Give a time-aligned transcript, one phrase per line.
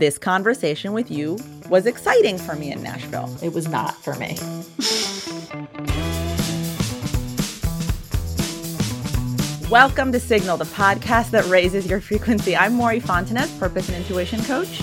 [0.00, 1.38] this conversation with you
[1.68, 3.30] was exciting for me in Nashville.
[3.42, 4.34] It was not for me.
[9.70, 12.56] Welcome to Signal, the podcast that raises your frequency.
[12.56, 14.80] I'm Mory Fontanez, purpose and intuition coach.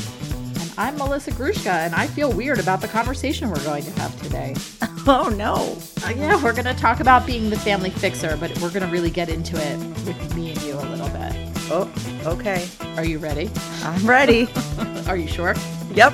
[0.59, 4.21] And I'm Melissa Grushka, and I feel weird about the conversation we're going to have
[4.21, 4.55] today.
[5.09, 5.77] Oh, no.
[6.05, 8.91] Uh, yeah, we're going to talk about being the family fixer, but we're going to
[8.91, 10.96] really get into it with me and you a little.
[11.69, 11.91] Oh,
[12.25, 12.67] okay.
[12.95, 13.49] Are you ready?
[13.83, 14.47] I'm ready.
[15.07, 15.53] Are you sure?
[15.93, 16.13] Yep.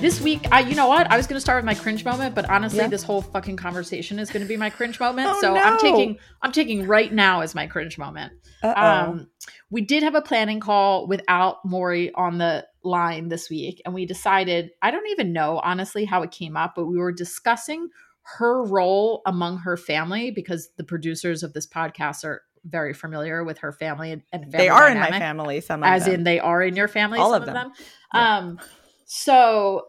[0.00, 1.08] This week, I you know what?
[1.12, 2.88] I was going to start with my cringe moment, but honestly, Yeah.
[2.88, 5.28] this whole fucking conversation is going to be my cringe moment.
[5.30, 8.32] Oh, so I'm taking I'm taking right now as my cringe moment.
[8.64, 8.82] Uh-oh.
[8.82, 9.28] Um,
[9.70, 14.06] we did have a planning call without Mory on the line this week, and we
[14.06, 17.88] decided I don't even know honestly how it came up, but we were discussing
[18.38, 23.58] her role among her family because the producers of this podcast are very familiar with
[23.58, 26.14] her family and, family they are in my family, some of as them.
[26.14, 27.68] in they are in your family All some of of them.
[27.70, 27.72] them,
[28.14, 28.36] Yeah.
[28.38, 28.60] um
[29.04, 29.86] so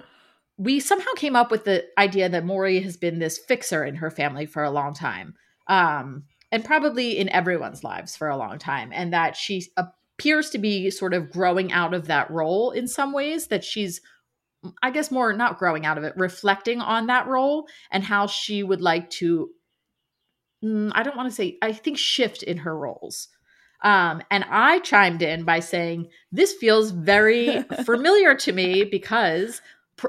[0.58, 4.10] we somehow came up with the idea that Mory has been this fixer in her
[4.10, 5.36] family for a long time
[5.68, 9.68] um and probably in everyone's lives for a long time and that she
[10.18, 14.02] appears to be sort of growing out of that role in some ways that she's
[14.82, 18.64] i guess more not growing out of it reflecting on that role and how she
[18.64, 19.50] would like to
[20.64, 23.30] mm, i don't want to say i think shift in her roles
[23.84, 29.62] um, and I chimed in by saying, This feels very familiar to me because
[29.98, 30.08] pr-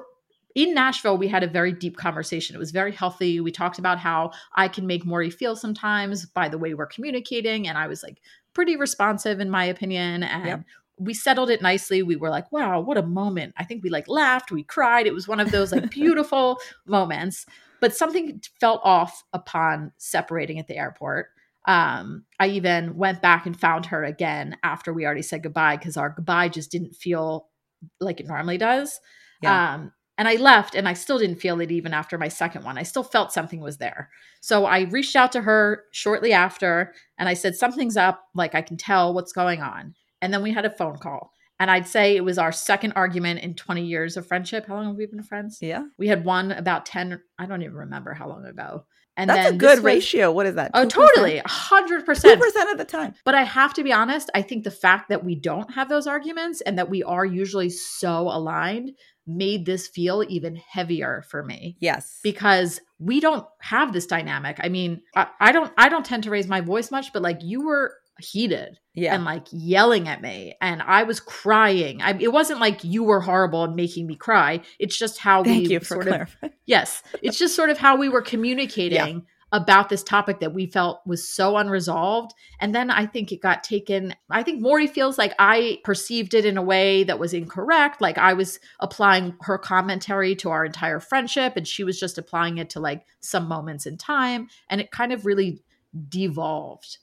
[0.55, 2.55] in Nashville, we had a very deep conversation.
[2.55, 3.41] It was very healthy.
[3.41, 7.67] We talked about how I can make Mory feel sometimes by the way we're communicating.
[7.67, 8.23] And I was like
[8.55, 10.23] pretty responsive, in my opinion.
[10.23, 10.61] And Yep.
[10.99, 12.03] we settled it nicely.
[12.03, 13.55] We were like, wow, what a moment.
[13.57, 15.07] I think we like laughed, we cried.
[15.07, 17.47] It was one of those like beautiful moments.
[17.81, 21.29] But something felt off upon separating at the airport
[21.67, 25.97] um i even went back and found her again after we already said goodbye because
[25.97, 27.49] our goodbye just didn't feel
[28.01, 29.01] like it normally does
[29.41, 29.73] Yeah.
[29.73, 32.79] um and i left and i still didn't feel it even after my second one
[32.79, 34.11] i still felt something was there
[34.41, 38.63] so i reached out to her shortly after and i said something's up like i
[38.63, 42.17] can tell what's going on and then we had a phone call and i'd say
[42.17, 45.23] it was our second argument in 20 years of friendship how long have we been
[45.23, 45.85] friends yeah.
[45.99, 48.85] we had one about 10 i don't even remember how long ago
[49.17, 50.33] and That's a good this was- ratio.
[50.33, 50.73] What is that?
[50.75, 50.91] Oh, 2%?
[50.91, 51.39] totally.
[51.39, 52.41] a hundred Two percent.
[52.41, 53.15] percent of the time.
[53.25, 56.09] But I have to be honest, I think the fact that we don't have those
[56.09, 58.91] arguments and that we are usually so aligned
[59.27, 62.21] made this feel even heavier for me Yes.
[62.23, 64.59] because we don't have this dynamic.
[64.63, 67.43] I mean, I, I don't I don't tend to raise my voice much, but like
[67.43, 69.15] you were heated yeah.
[69.15, 72.01] and like yelling at me and I was crying.
[72.01, 74.61] I, it wasn't like you were horrible and making me cry.
[74.79, 76.53] It's just how Thank we you for sort of clarifying.
[76.67, 77.03] Yes.
[77.23, 81.27] It's just sort of how we were communicating about this topic that we felt was
[81.27, 82.35] so unresolved.
[82.59, 84.13] And then I think it got taken.
[84.29, 88.01] I think Mory feels like I perceived it in a way that was incorrect.
[88.01, 92.59] Like I was applying her commentary to our entire friendship and she was just applying
[92.59, 94.49] it to like some moments in time.
[94.69, 95.63] And it kind of really
[96.09, 96.99] devolved.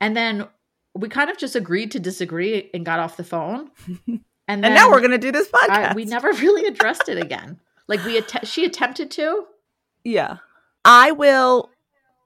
[0.00, 0.48] And then
[0.94, 3.70] we kind of just agreed to disagree and got off the phone.
[4.48, 5.92] And, And now we're gonna do this podcast.
[5.92, 7.60] I, we never really addressed it again.
[7.86, 9.44] Like we, att- she attempted to,
[10.02, 10.38] Yeah.
[10.84, 11.70] I will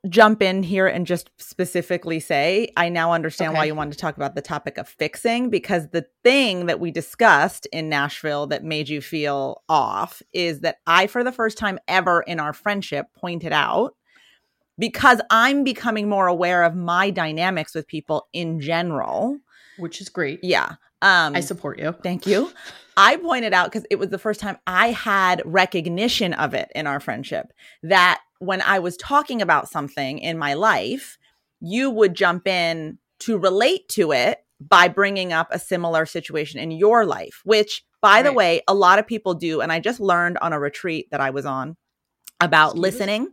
[0.09, 4.17] jump in here and just specifically say I now understand why you wanted to talk
[4.17, 8.89] about the topic of fixing because the thing that we discussed in Nashville that made
[8.89, 13.53] you feel off is that I, for the first time ever in our friendship, pointed
[13.53, 13.95] out
[14.78, 19.39] because I'm becoming more aware of my dynamics with people in general.
[19.78, 20.41] which is great.
[20.43, 20.75] Yeah.
[21.03, 21.93] Um, I support you.
[22.03, 22.50] Thank you.
[22.97, 26.87] I pointed out because it was the first time I had recognition of it in
[26.87, 27.53] our friendship
[27.83, 31.19] that when I was talking about something in my life,
[31.61, 36.71] you would jump in to relate to it by bringing up a similar situation in
[36.71, 39.61] your life, which, by the way, a lot of people do.
[39.61, 41.77] And I just learned on a retreat that I was on
[42.41, 42.83] about Excuse?
[42.83, 43.29] listening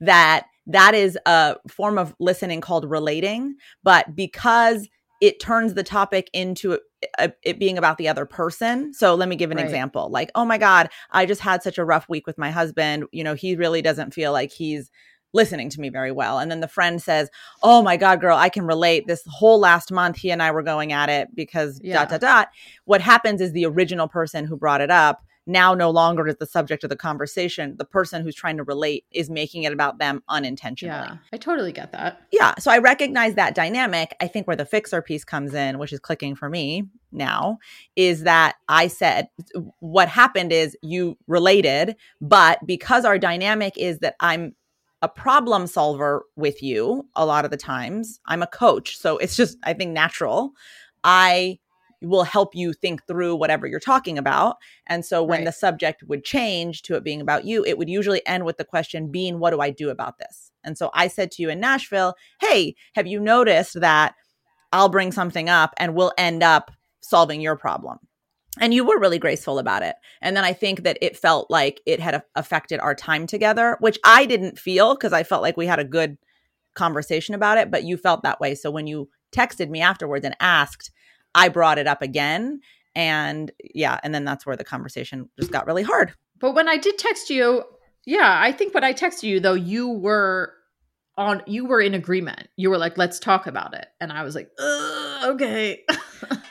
[0.00, 3.56] that that is a form of listening called relating.
[3.82, 4.88] But because
[5.20, 6.80] it turns the topic into it,
[7.18, 8.92] uh, it being about the other person.
[8.92, 9.64] So let me give an Right.
[9.64, 10.10] example.
[10.10, 13.04] Like, oh my God, I just had such a rough week with my husband.
[13.12, 14.90] You know, he really doesn't feel like he's
[15.32, 16.38] listening to me very well.
[16.38, 17.28] And then the friend says,
[17.62, 19.06] oh my God, girl, I can relate.
[19.06, 21.94] This whole last month, he and I were going at it because Yeah.
[21.94, 22.48] dot, dot, dot.
[22.84, 26.46] What happens is the original person who brought it up now no longer is the
[26.46, 27.76] subject of the conversation.
[27.78, 30.94] The person who's trying to relate is making it about them unintentionally.
[30.94, 32.20] Yeah, I totally get that.
[32.32, 32.54] Yeah.
[32.58, 34.14] So I recognize that dynamic.
[34.20, 37.58] I think where the fixer piece comes in, which is clicking for me now,
[37.94, 39.28] is that I said
[39.78, 44.54] what happened is you related, but because our dynamic is that I'm
[45.02, 48.18] a problem solver with you a lot of the times.
[48.26, 50.52] I'm a coach, so it's just I think natural.
[51.04, 51.58] I
[52.08, 54.56] will help you think through whatever you're talking about.
[54.86, 55.44] And so when Right.
[55.46, 58.64] the subject would change to it being about you, it would usually end with the
[58.64, 60.50] question being, What do I do about this?
[60.64, 64.14] And so I said to you in Nashville, Hey, have you noticed that
[64.72, 66.70] I'll bring something up and we'll end up
[67.00, 67.98] solving your problem?
[68.58, 69.96] And you were really graceful about it.
[70.22, 73.98] And then I think that it felt like it had affected our time together, which
[74.02, 76.16] I didn't feel because I felt like we had a good
[76.74, 78.54] conversation about it, but you felt that way.
[78.54, 80.90] So when you texted me afterwards and asked,
[81.36, 82.60] I brought it up again.
[82.96, 86.14] And yeah, and then that's where the conversation just got really hard.
[86.40, 87.62] But when I did text you,
[88.06, 90.52] yeah, I think when I texted you though, you were
[91.18, 92.48] on you were in agreement.
[92.56, 93.86] You were like, let's talk about it.
[94.00, 94.50] And I was like,
[95.24, 95.82] okay.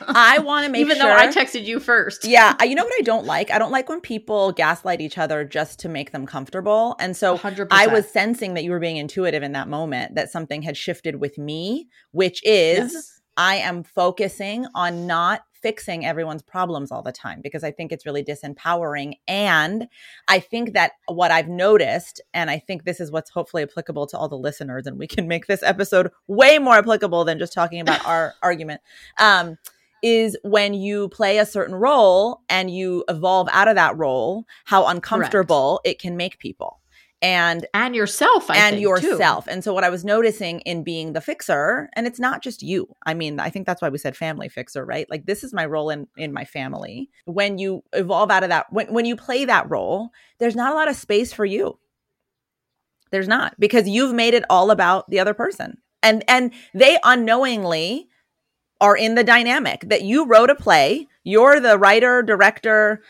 [0.08, 1.06] I want to make Even sure.
[1.06, 2.24] though I texted you first.
[2.24, 3.50] yeah, I- you know what I don't like?
[3.50, 6.96] I don't like when people gaslight each other just to make them comfortable.
[7.00, 7.68] And so 100%.
[7.70, 11.16] I was sensing that you were being intuitive in that moment, that something had shifted
[11.20, 13.15] with me, which is Yes.
[13.36, 18.06] I am focusing on not fixing everyone's problems all the time because I think it's
[18.06, 19.14] really disempowering.
[19.26, 19.88] And
[20.28, 24.18] I think that what I've noticed, and I think this is what's hopefully applicable to
[24.18, 27.80] all the listeners, and we can make this episode way more applicable than just talking
[27.80, 28.80] about our argument.
[29.18, 29.58] Um,
[30.02, 34.86] is when you play a certain role and you evolve out of that role, how
[34.86, 36.78] uncomfortable it can make people.
[37.26, 39.08] And and yourself, I and think, too.
[39.08, 39.48] yourself.
[39.48, 42.94] And so what I was noticing in being the fixer, and it's not just you.
[43.04, 45.10] I mean, I think that's why we said family fixer, right?
[45.10, 47.10] Like this is my role in in my family.
[47.24, 50.76] When you evolve out of that, when when you play that role, there's not a
[50.76, 51.80] lot of space for you.
[53.10, 55.78] There's not because you've made it all about the other person.
[56.04, 58.08] And and they unknowingly
[58.80, 63.02] are in the dynamic that you wrote a play, you're the writer, director,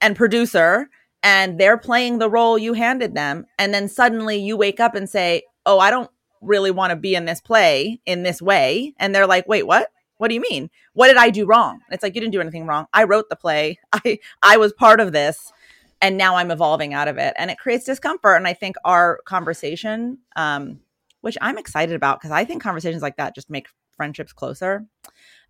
[0.00, 0.88] and producer,
[1.22, 3.46] and they're playing the role you handed them.
[3.58, 6.10] And then suddenly you wake up and say, Oh, I don't
[6.40, 8.94] really want to be in this play in this way.
[8.98, 9.88] And they're like, Wait, what?
[10.18, 10.70] What do you mean?
[10.92, 11.80] What did I do wrong?
[11.90, 12.86] It's like you didn't do anything wrong.
[12.92, 13.78] I wrote the play.
[13.92, 15.52] I I was part of this
[16.02, 17.32] and now I'm evolving out of it.
[17.38, 18.36] And it creates discomfort.
[18.36, 20.80] And I think our conversation, um,
[21.20, 24.84] which I'm excited about because I think conversations like that just make friendships closer,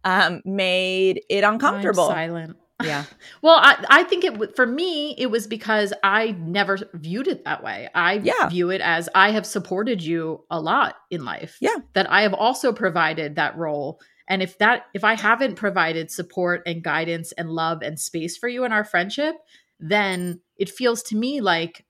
[0.05, 2.07] um, made it I'm uncomfortable.
[2.07, 2.57] silent.
[2.85, 3.05] Yeah.
[3.43, 7.63] Well, I, I think it for me it was because I never viewed it that
[7.65, 7.89] way.
[7.95, 8.49] I Yeah.
[8.49, 11.57] view it as I have supported you a lot in life.
[11.61, 11.77] Yeah.
[11.95, 14.01] That I have also provided that role.
[14.29, 18.49] And if that if I haven't provided support and guidance and love and space for
[18.49, 19.35] you in our friendship,
[19.81, 21.85] then it feels to me like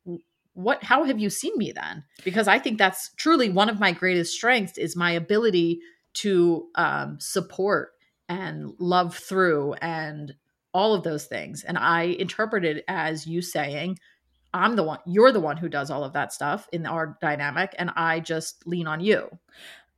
[0.54, 2.04] what how have you seen me then?
[2.24, 5.80] Because I think that's truly one of my greatest strengths is my ability
[6.14, 7.90] to um, support
[8.28, 10.34] and love through and
[10.72, 11.64] all of those things.
[11.64, 13.98] And I interpret it as you saying,
[14.54, 17.74] I'm the one, you're the one who does all of that stuff in our dynamic,
[17.78, 19.28] and I just lean on you.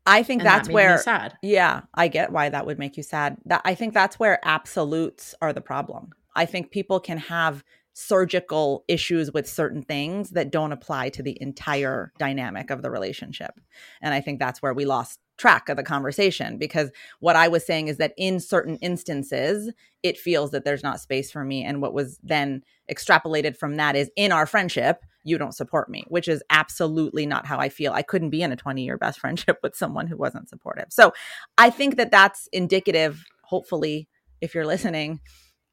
[0.06, 1.36] I think And that that's me where sad.
[1.42, 3.36] Yeah, I get why that would make you sad.
[3.46, 6.10] That I think that's where absolutes are the problem.
[6.36, 11.38] I think people can have surgical issues with certain things that don't apply to the
[11.40, 13.58] entire dynamic of the relationship.
[14.02, 17.66] And I think that's where we lost track of the conversation because what I was
[17.66, 21.64] saying is that in certain instances, it feels that there's not space for me.
[21.64, 26.04] And what was then extrapolated from that is in our friendship, you don't support me,
[26.08, 27.92] which is absolutely not how I feel.
[27.92, 30.86] I couldn't be in a 20 year best friendship with someone who wasn't supportive.
[30.90, 31.12] So
[31.58, 34.08] I think that that's indicative, hopefully,
[34.40, 35.20] if you're listening,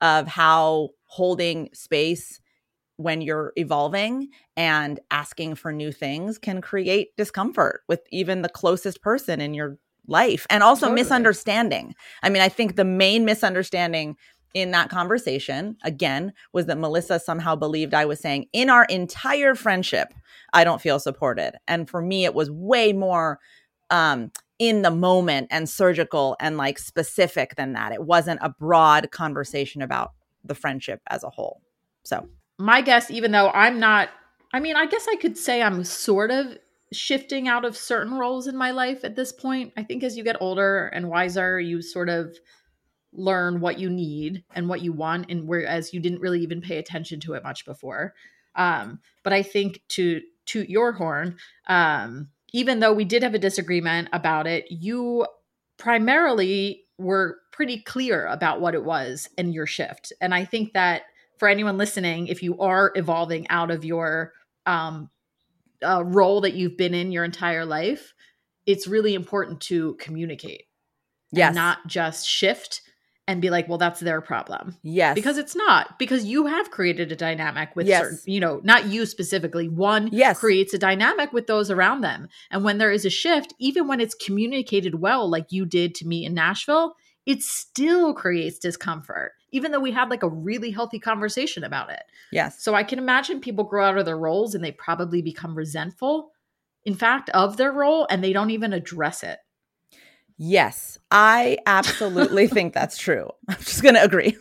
[0.02, 2.40] of how holding space
[2.98, 9.02] when you're evolving and asking for new things can create discomfort with even the closest
[9.02, 9.78] person in your
[10.08, 11.02] life and also Totally.
[11.02, 11.94] misunderstanding.
[12.24, 14.16] I mean, I think the main misunderstanding
[14.54, 19.56] in that conversation, again, was that Melissa somehow believed I was saying, in our entire
[19.56, 20.14] friendship,
[20.54, 21.54] I don't feel supported.
[21.68, 23.40] And for me, it was way more
[23.90, 24.32] um,
[24.62, 27.92] in the moment and surgical and like specific than that.
[27.92, 30.12] It wasn't a broad conversation about
[30.46, 31.64] the friendship as a whole.
[32.04, 34.10] So, My guess, even though I'm not,
[34.54, 36.60] I mean, I guess I could say I'm sort of
[36.94, 39.74] shifting out of certain roles in my life at this point.
[39.78, 42.38] I think as you get older and wiser, you sort of
[43.14, 46.78] learn what you need and what you want and whereas you didn't really even pay
[46.78, 48.14] attention to it much before
[48.56, 51.36] um but i think to toot your horn
[51.68, 55.26] um even though we did have a disagreement about it you
[55.78, 61.04] primarily were pretty clear about what it was and your shift and i think that
[61.38, 64.34] for anyone listening if you are evolving out of your
[64.66, 65.10] um
[65.84, 68.14] uh, role that you've been in your entire life
[68.68, 70.66] it's really important to communicate
[71.32, 71.56] yes.
[71.56, 72.82] not just shift
[73.32, 74.76] and be like, well, that's their problem.
[74.84, 75.16] Yes.
[75.16, 78.02] Because it's not, because you have created a dynamic with Yes.
[78.04, 79.70] certain, you know, not you specifically.
[79.70, 80.38] One Yes.
[80.38, 82.28] creates a dynamic with those around them.
[82.52, 86.06] And when there is a shift, even when it's communicated well, like you did to
[86.08, 86.96] me in Nashville,
[87.26, 92.04] it still creates discomfort, even though we had like a really healthy conversation about it.
[92.34, 92.62] yes.
[92.62, 96.32] So I can imagine people grow out of their roles and they probably become resentful,
[96.84, 99.40] in fact, of their role and they don't even address it.
[100.44, 100.98] Yes.
[101.12, 103.30] I absolutely think that's true.
[103.48, 104.36] I'm just going to agree.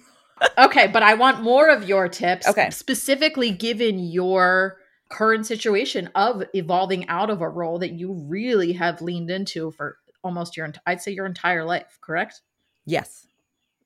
[0.57, 2.49] Okay, but I want more of your tips.
[2.49, 2.71] Okay.
[2.71, 4.79] Specifically, given your
[5.11, 9.99] current situation of evolving out of a role that you really have leaned into for
[10.25, 12.41] almost your, I'd say your entire life, correct?
[12.87, 13.27] Yes.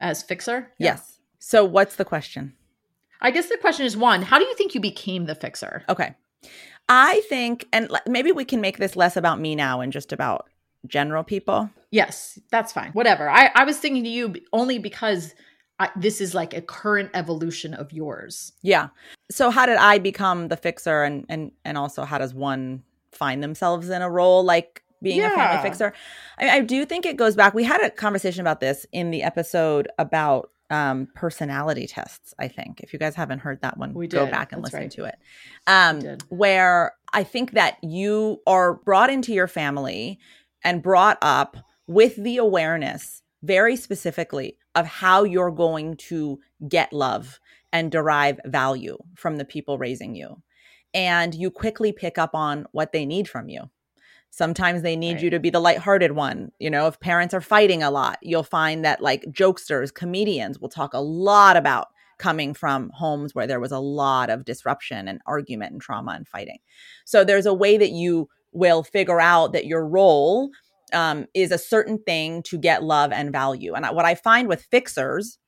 [0.01, 0.71] As fixer?
[0.79, 0.93] Yeah.
[0.93, 1.19] Yes.
[1.41, 2.55] So what's the question?
[3.21, 5.83] I guess the question is one, how do you think you became the fixer?
[5.89, 6.15] Okay.
[6.89, 10.49] I think, and maybe we can make this less about me now and just about
[10.87, 11.71] general people.
[11.91, 12.91] Yes, that's fine.
[12.93, 13.29] Whatever.
[13.29, 15.35] I, I was thinking to you only because
[15.79, 18.53] I, this is like a current evolution of yours.
[18.63, 18.89] Yeah.
[19.31, 23.43] So how did I become the fixer and and and also how does one find
[23.43, 25.93] themselves in a role like being a family fixer?
[26.39, 27.55] I, I do think it goes back.
[27.55, 32.81] We had a conversation about this in the episode about um personality tests, I think.
[32.81, 34.91] If you guys haven't heard that one, We go back and That's listen right.
[34.93, 35.19] to it.
[35.67, 40.19] Um where I think that you are brought into your family
[40.65, 41.57] and brought up
[41.87, 47.39] with the awareness very specifically of how you're going to get love
[47.73, 50.43] and derive value from the people raising you.
[50.95, 53.71] And you quickly pick up on what they need from you.
[54.31, 55.23] Sometimes they need Right.
[55.25, 56.51] you to be the lighthearted one.
[56.59, 60.69] You know, if parents are fighting a lot, you'll find that like jokesters, comedians will
[60.69, 65.21] talk a lot about coming from homes where there was a lot of disruption and
[65.27, 66.59] argument and trauma and fighting.
[67.05, 70.51] So there's a way that you will figure out that your role
[70.93, 73.75] um, is a certain thing to get love and value.
[73.75, 75.39] And what I find with fixers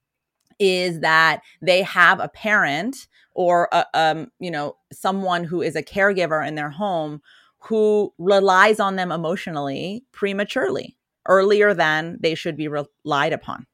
[0.58, 5.82] is that they have a parent or a, um, you know someone who is a
[5.82, 7.20] caregiver in their home
[7.58, 10.96] who relies on them emotionally prematurely
[11.28, 13.66] earlier than they should be relied upon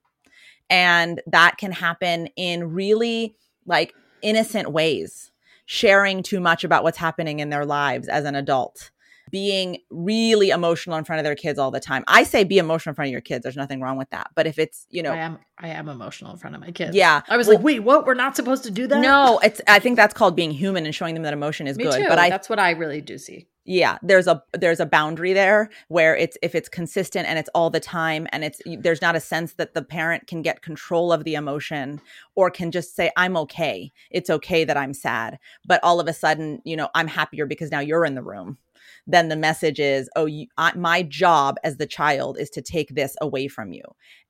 [0.68, 3.36] and that can happen in really
[3.66, 5.30] like innocent ways
[5.66, 8.90] sharing too much about what's happening in their lives as an adult
[9.32, 12.92] being really emotional in front of their kids all the time i say be emotional
[12.92, 15.10] in front of your kids there's nothing wrong with that but if it's you know
[15.12, 16.94] I am I am emotional in front of my kids.
[16.94, 18.04] yeah I was Well, like, wait, what?
[18.06, 19.00] We're not supposed to do that?
[19.00, 21.84] no it's i think that's called being human and showing them that emotion is Me
[21.84, 22.08] good too.
[22.08, 23.46] but i that's what I really do see.
[23.64, 27.70] yeah there's a there's a boundary there where it's if it's consistent and it's all
[27.70, 31.24] the time and it's there's not a sense that the parent can get control of
[31.24, 32.00] the emotion
[32.34, 36.12] or can just say i'm okay it's okay that i'm sad but all of a
[36.12, 38.58] sudden you know i'm happier because now you're in the room
[39.06, 42.94] then the message is oh you, I, my job as the child is to take
[42.94, 43.82] this away from you.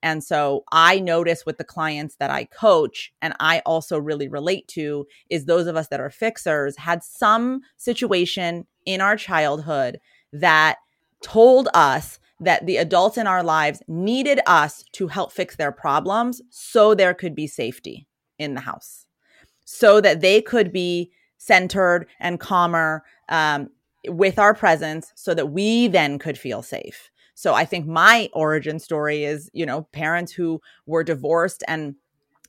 [0.03, 4.67] And so i notice with the clients that i coach and i also really relate
[4.69, 10.01] to is those of us that are fixers had some situation in our childhood
[10.33, 10.77] that
[11.23, 16.43] told us that the adults in our lives needed us to help fix their problems
[16.51, 19.07] so there could be safety in the house
[19.65, 23.69] so that they could be centered and calmer um,
[24.09, 28.79] with our presence so that we then could feel safe so i think my origin
[28.79, 31.95] story is you know parents who were divorced and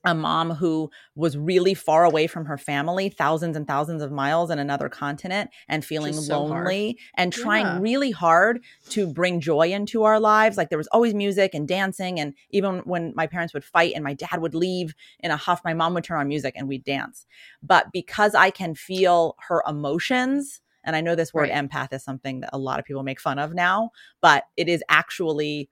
[0.05, 4.49] a mom who was really far away from her family, thousands and thousands of miles
[4.49, 6.65] in another continent, and feeling so hard.
[6.65, 7.79] lonely and trying Yeah.
[7.79, 10.57] really hard to bring joy into our lives.
[10.57, 12.19] Like there was always music and dancing.
[12.19, 15.61] And even when my parents would fight and my dad would leave in a huff,
[15.63, 17.25] my mom would turn on music and we'd dance.
[17.61, 21.69] But because I can feel her emotions, and I know this word Right.
[21.69, 24.83] empath is something that a lot of people make fun of now, but it is
[24.89, 25.69] actually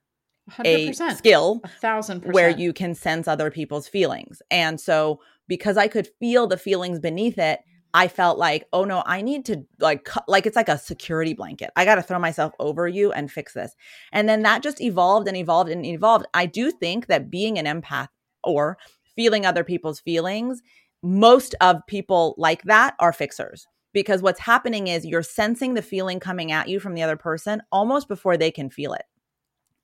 [0.65, 1.17] a 100%.
[1.17, 2.33] skill A thousand percent.
[2.35, 4.41] where you can sense other people's feelings.
[4.51, 7.59] And so because I could feel the feelings beneath it,
[7.93, 11.71] I felt like, oh no, I need to like like it's like a security blanket.
[11.75, 13.75] I got to throw myself over you and fix this.
[14.13, 16.25] And then that just evolved and evolved and evolved.
[16.33, 18.07] I do think that being an empath
[18.43, 18.77] or
[19.15, 20.61] feeling other people's feelings,
[21.03, 23.67] most of people like that are fixers.
[23.93, 27.61] Because what's happening is you're sensing the feeling coming at you from the other person
[27.71, 29.03] almost before they can feel it.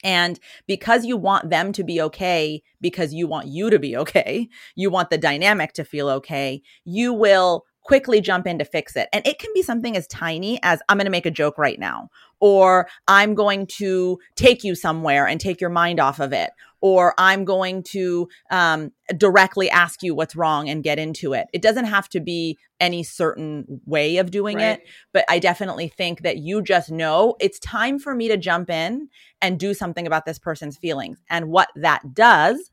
[0.04, 4.48] And because you want them to be okay, because you want you to be okay,
[4.76, 9.08] you want the dynamic to feel okay, you will quickly jump in to fix it.
[9.14, 11.80] And it can be something as tiny as I'm going to make a joke right
[11.80, 12.10] now,
[12.42, 16.52] or I'm going to take you somewhere and take your mind off of it,
[16.82, 21.48] or I'm going to um, directly ask you what's wrong and get into it.
[21.54, 24.80] It doesn't have to be any certain way of doing Right.
[24.80, 24.82] it,
[25.14, 29.08] but I definitely think that you just know it's time for me to jump in
[29.42, 31.24] and do something about this person's feelings.
[31.30, 32.70] And what that does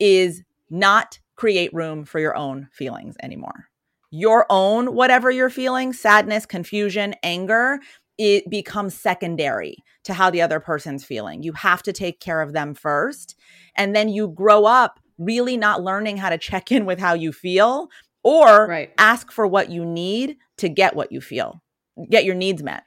[0.00, 3.68] is not create room for your own feelings anymore.
[4.16, 7.80] Your own, whatever you're feeling, sadness, confusion, anger,
[8.16, 11.42] it becomes secondary to how the other person's feeling.
[11.42, 13.34] You have to take care of them first.
[13.74, 17.32] And then you grow up really not learning how to check in with how you
[17.32, 17.88] feel
[18.22, 18.92] or Right.
[18.98, 21.60] ask for what you need to get what you feel,
[22.08, 22.84] get your needs met.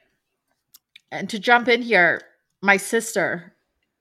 [1.12, 2.22] And to jump in here,
[2.62, 3.54] my sister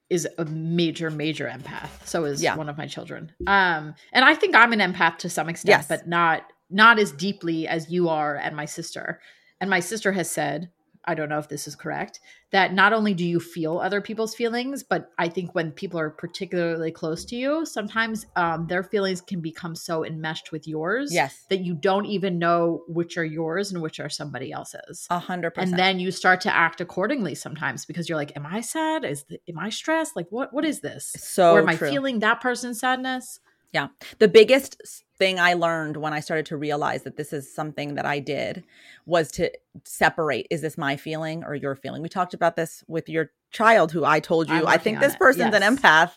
[0.09, 1.89] is a major, major empath.
[2.05, 2.55] So is Yeah.
[2.55, 3.33] one of my children.
[3.45, 5.87] Um, and I think I'm an empath to some extent, Yes.
[5.89, 9.19] but not not as deeply as you are and my sister.
[9.61, 10.69] And my sister has said,
[11.09, 12.19] I don't know if this is correct,
[12.51, 16.09] that not only do you feel other people's feelings, but I think when people are
[16.09, 21.45] particularly close to you, sometimes um, their feelings can become so enmeshed with yours Yes.
[21.49, 25.51] that you don't even know which are yours and which are somebody else's A hundred
[25.51, 25.71] percent.
[25.71, 29.23] and then you start to act accordingly sometimes because you're like am i sad is
[29.23, 32.41] th- am i stressed like what what is this so or am i feeling that
[32.41, 33.39] person's sadness
[33.71, 33.87] Yeah.
[34.19, 34.81] the biggest
[35.19, 38.63] thing I learned when I started to realize that this is something that I did
[39.05, 39.51] was to
[39.83, 42.01] separate is this my feeling or your feeling?
[42.01, 45.19] We talked about this with your child who I told you I think this it.
[45.19, 46.13] person's an empath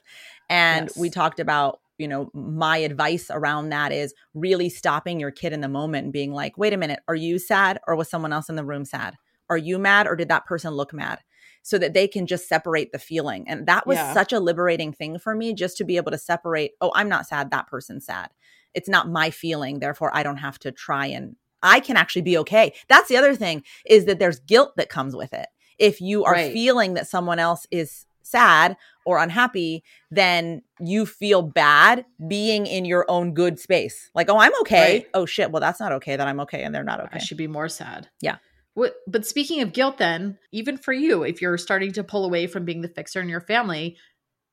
[0.49, 0.97] and Yes.
[0.97, 5.61] we talked about you know my advice around that is really stopping your kid in
[5.61, 8.49] the moment and being like wait a minute are you sad or was someone else
[8.49, 9.15] in the room sad
[9.49, 11.21] are you mad or did that person look mad
[11.63, 14.13] so that they can just separate the feeling and that was Yeah.
[14.15, 17.27] such a liberating thing for me just to be able to separate oh i'm not
[17.27, 18.31] sad that person's sad
[18.75, 22.37] it's not my feeling therefore i don't have to try and i can actually be
[22.39, 25.47] okay that's the other thing is that there's guilt that comes with it
[25.79, 26.53] if you are Right.
[26.53, 33.05] feeling that someone else is sad or unhappy then you feel bad being in your
[33.09, 35.07] own good space like oh i'm okay Right.
[35.15, 37.39] oh shit well that's not okay that i'm okay and they're not okay i should
[37.39, 38.37] be more sad Yeah.
[38.75, 42.47] what, but speaking of guilt then even for you if you're starting to pull away
[42.47, 43.97] from being the fixer in your family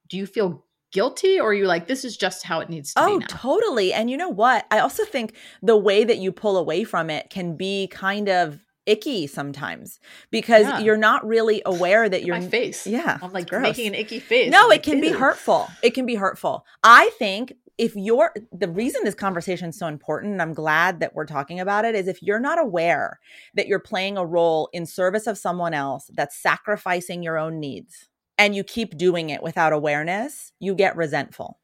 [0.09, 0.65] do you feel
[0.97, 3.27] guilty or are you like this is just how it needs to Oh, be now
[3.29, 3.93] totally.
[3.93, 4.65] And you know what?
[4.71, 8.59] I also think the way that you pull away from it can be kind of
[8.87, 9.99] icky sometimes
[10.31, 10.79] because Yeah.
[10.79, 13.17] you're not really aware that you're my face Yeah.
[13.21, 15.67] i'm like making an icky face No, it can be hurtful.
[15.83, 16.65] It can be hurtful.
[16.83, 21.13] I think if you're the reason this conversation is so important, and I'm glad that
[21.13, 23.19] we're talking about it, is if you're not aware
[23.53, 28.09] that you're playing a role in service of someone else that's sacrificing your own needs
[28.37, 31.59] and you keep doing it without awareness, you get resentful.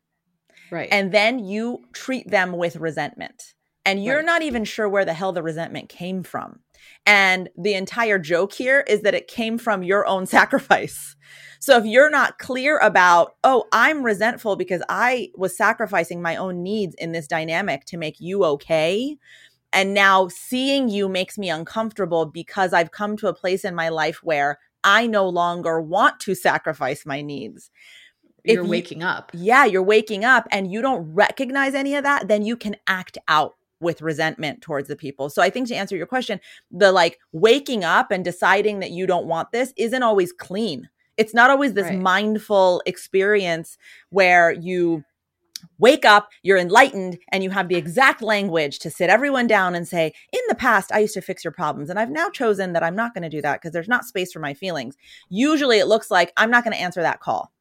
[0.70, 0.90] Right.
[0.92, 3.54] And then you treat them with resentment.
[3.86, 4.26] And you're Right.
[4.26, 6.60] not even sure where the hell the resentment came from.
[7.06, 11.16] And the entire joke here is that it came from your own sacrifice.
[11.60, 16.62] So if you're not clear about oh i'm resentful because i was sacrificing my own
[16.62, 19.18] needs in this dynamic to make you okay
[19.74, 23.90] and now seeing you makes me uncomfortable because i've come to a place in my
[23.90, 27.72] life where i no longer want to sacrifice my needs
[28.46, 32.28] you're you- waking up yeah, you're waking up and you don't recognize any of that,
[32.28, 35.30] then you can act out with resentment towards the people.
[35.30, 36.40] So I think to answer your question,
[36.72, 40.90] the like waking up and deciding that you don't want this isn't always clean.
[41.18, 42.00] It's not always this Right.
[42.00, 43.78] mindful experience
[44.10, 45.04] where you
[45.80, 49.88] wake up, you're enlightened, and you have the exact language to sit everyone down and
[49.88, 52.84] say, In the past, I used to fix your problems, and I've now chosen that
[52.84, 54.96] I'm not going to do that because there's not space for my feelings.
[55.30, 57.52] Usually it looks like I'm not going to answer that call.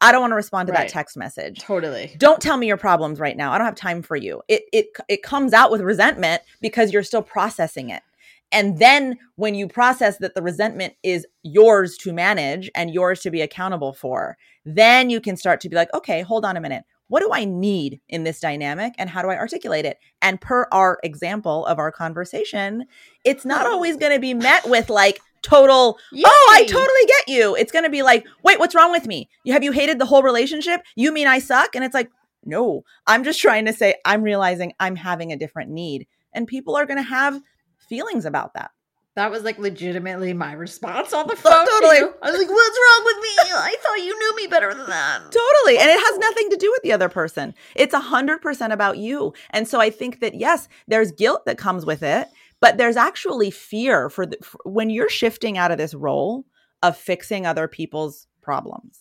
[0.00, 0.88] I don't want to respond to Right.
[0.88, 3.52] that text message totally don't tell me your problems right now.
[3.52, 4.42] I don't have time for you.
[4.48, 8.02] It it it comes out with resentment because you're still processing it.
[8.50, 13.30] And then when you process that the resentment is yours to manage and yours to
[13.30, 16.84] be accountable for, then you can start to be like, okay, hold on a minute.
[17.08, 19.98] What do I need in this dynamic and how do I articulate it?
[20.22, 22.86] And per our example of our conversation,
[23.24, 23.72] it's not oh.
[23.72, 27.54] always going to be met with like total Oh, I totally get you.
[27.56, 29.28] It's going to be like, wait, what's wrong with me?
[29.48, 30.82] Have you hated the whole relationship?
[30.96, 31.74] You mean I suck?
[31.74, 32.10] And it's like,
[32.44, 36.06] no, I'm just trying to say I'm realizing I'm having a different need.
[36.32, 37.40] And people are going to have
[37.78, 38.70] feelings about that.
[39.14, 41.66] That was like legitimately my response on the phone.
[41.66, 41.98] to totally.
[41.98, 42.14] you.
[42.22, 43.52] I was like, "What's wrong with me?
[43.52, 45.78] I thought you knew me better than that." Totally.
[45.78, 47.54] And it has nothing to do with the other person.
[47.74, 49.34] It's a 100% about you.
[49.50, 52.28] And so I think that, yes, there's guilt that comes with it,
[52.60, 56.46] but there's actually fear for, the, for when you're shifting out of this role
[56.82, 59.00] of fixing other people's problems.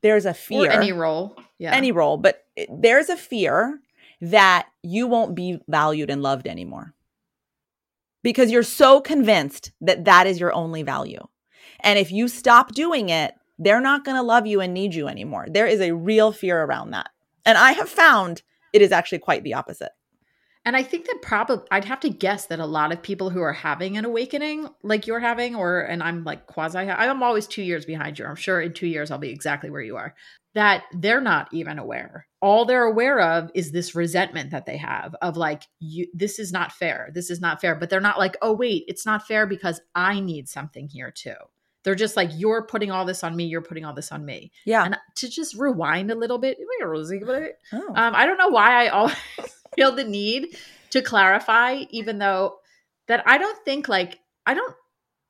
[0.00, 0.68] There's a fear.
[0.68, 3.80] Or any role, yeah, any role, but eh, there's a fear
[4.20, 6.92] that you won't be valued and loved anymore
[8.22, 11.26] because you're so convinced that that is your only value.
[11.80, 15.08] And if you stop doing it, they're not going to love you and need you
[15.08, 15.46] anymore.
[15.48, 17.10] There is a real fear around that.
[17.44, 19.92] And I have found it is actually quite the opposite.
[20.64, 23.40] And I think that probably I'd have to guess that a lot of people who
[23.42, 27.62] are having an awakening like you're having, or and I'm like quasi, I'm always two
[27.62, 28.26] years behind you.
[28.26, 30.14] I'm sure in two years I'll be exactly where you are.
[30.54, 32.26] That they're not even aware.
[32.40, 36.52] All they're aware of is this resentment that they have of like, you, this is
[36.52, 37.10] not fair.
[37.14, 37.74] This is not fair.
[37.74, 41.34] But they're not like, oh, wait, it's not fair because I need something here too.
[41.84, 43.46] They're just like, you're putting all this on me.
[43.46, 44.52] You're putting all this on me.
[44.66, 44.84] Yeah.
[44.84, 46.58] And to just rewind a little bit,
[47.72, 47.88] Oh.
[47.96, 49.16] um, I don't know why I always
[49.76, 50.56] feel the need
[50.90, 52.56] to clarify, even though
[53.08, 54.74] that I don't think like I don't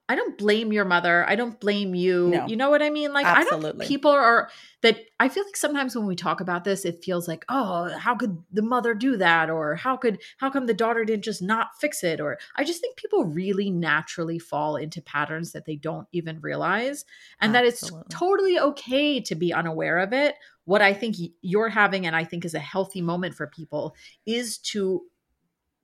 [0.08, 1.24] I don't blame your mother.
[1.26, 2.28] I don't blame you.
[2.28, 2.46] No.
[2.46, 3.14] You know what I mean?
[3.14, 4.50] Like I don't people are
[4.82, 8.16] that I feel like sometimes when we talk about this, it feels like, oh, how
[8.16, 9.48] could the mother do that?
[9.48, 12.20] Or how could how come the daughter didn't just not fix it?
[12.20, 17.06] Or I just think people really naturally fall into patterns that they don't even realize.
[17.40, 20.34] And that it's totally okay to be unaware of it.
[20.64, 23.94] What I think you're having, and I think is a healthy moment for people,
[24.26, 25.02] is to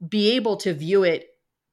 [0.08, 1.26] be able to view it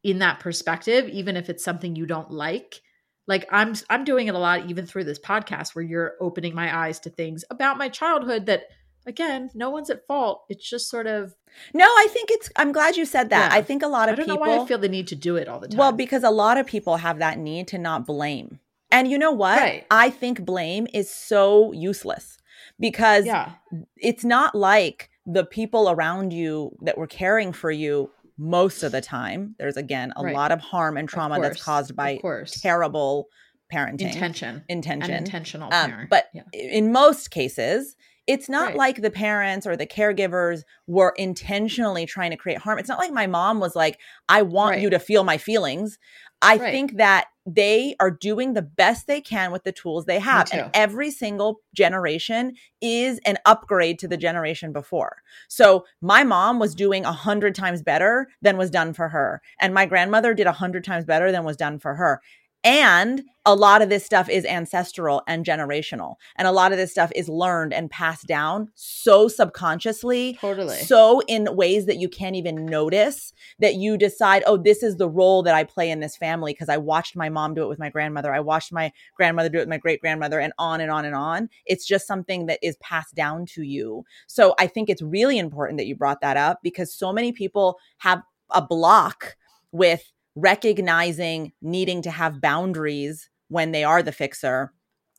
[0.04, 2.82] in that perspective even if it's something you don't like
[3.28, 6.76] like i'm i'm doing it a lot even through this podcast where you're opening my
[6.86, 8.64] eyes to things about my childhood that
[9.08, 11.36] again no one's at fault it's just sort of
[11.74, 13.58] No, I think it's i'm glad you said that Yeah.
[13.58, 15.16] i think a lot i of don't people know why i feel the need to
[15.16, 17.78] do it all the time Well, because a lot of people have that need to
[17.78, 18.60] not blame.
[18.92, 19.60] And you know what?
[19.60, 19.86] Right.
[19.92, 22.35] I think blame is so useless
[22.80, 23.54] because yeah
[23.98, 29.02] it's not like the people around you that were caring for you most of the
[29.02, 29.56] time.
[29.58, 30.36] There's again a Right.
[30.36, 32.20] lot of harm and trauma that's caused by
[32.62, 33.28] terrible
[33.74, 35.12] parenting intention intention.
[35.12, 36.44] an intentional Um, but yeah.
[36.54, 37.96] in most cases,
[38.28, 38.76] it's not Right.
[38.78, 42.78] like the parents or the caregivers were intentionally trying to create harm.
[42.78, 44.82] It's not like my mom was like, I want Right.
[44.82, 45.98] you to feel my feelings.
[46.42, 50.48] I think that they are doing the best they can with the tools they have.
[50.52, 55.18] And every single generation is an upgrade to the generation before.
[55.48, 59.42] So my mom was doing a hundred times better than was done for her.
[59.60, 62.22] And my grandmother did a hundred times better than was done for her.
[62.66, 66.16] And a lot of this stuff is ancestral and generational.
[66.36, 71.22] And a lot of this stuff is learned and passed down so subconsciously, totally so
[71.28, 75.44] in ways that you can't even notice that you decide, oh, this is the role
[75.44, 77.92] that I play in this family because I watched my mom do it with my
[77.92, 78.34] grandmother.
[78.34, 81.16] I watched my grandmother do it with my great grandmother, and on and on and
[81.16, 81.50] on.
[81.68, 84.06] It's just something that is passed down to you.
[84.26, 87.78] So I think it's really important that you brought that up because so many people
[88.00, 89.36] have a block
[89.72, 94.74] with recognizing needing to have boundaries when they are the fixer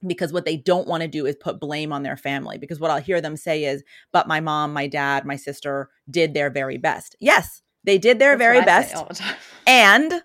[0.07, 2.91] because what they don't want to do is put blame on their family because what
[2.91, 6.77] I'll hear them say is but my mom, my dad, my sister did their very
[6.77, 7.17] best.
[7.19, 10.23] Yes, they did their That's very what I say best the and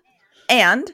[0.48, 0.92] and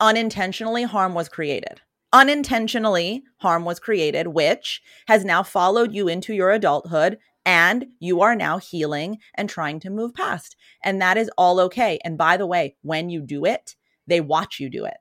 [0.00, 1.80] unintentionally harm was created
[2.12, 8.34] unintentionally harm was created which has now followed you into your adulthood and you are
[8.34, 12.46] now healing and trying to move past and that is all okay and by the
[12.46, 14.98] way when you do it they watch you do it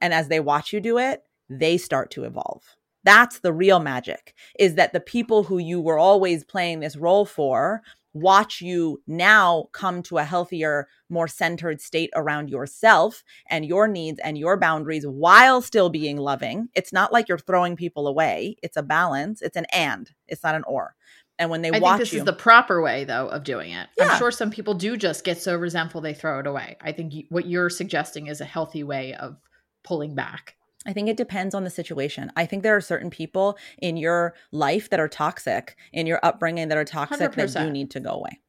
[0.00, 2.62] and as they watch you do it they start to evolve
[3.04, 7.24] that's the real magic is that the people who you were always playing this role
[7.24, 7.82] for
[8.16, 14.18] watch you now come to a healthier, more centered state around yourself and your needs
[14.24, 16.68] and your boundaries while still being loving.
[16.74, 18.56] It's not like you're throwing people away.
[18.62, 19.42] It's a balance.
[19.42, 20.10] It's an and.
[20.28, 20.96] It's not an or.
[21.38, 23.72] And when they I watch think this you, is the proper way, though, of doing
[23.72, 23.88] it.
[23.98, 24.06] Yeah.
[24.06, 26.76] I'm sure some people do just get so resentful they throw it away.
[26.80, 29.36] I think you, what you're suggesting is a healthy way of
[29.84, 30.56] pulling back.
[30.86, 32.30] I think it depends on the situation.
[32.36, 36.68] I think there are certain people in your life that are toxic, in your upbringing
[36.68, 38.40] that are toxic that do need to go away.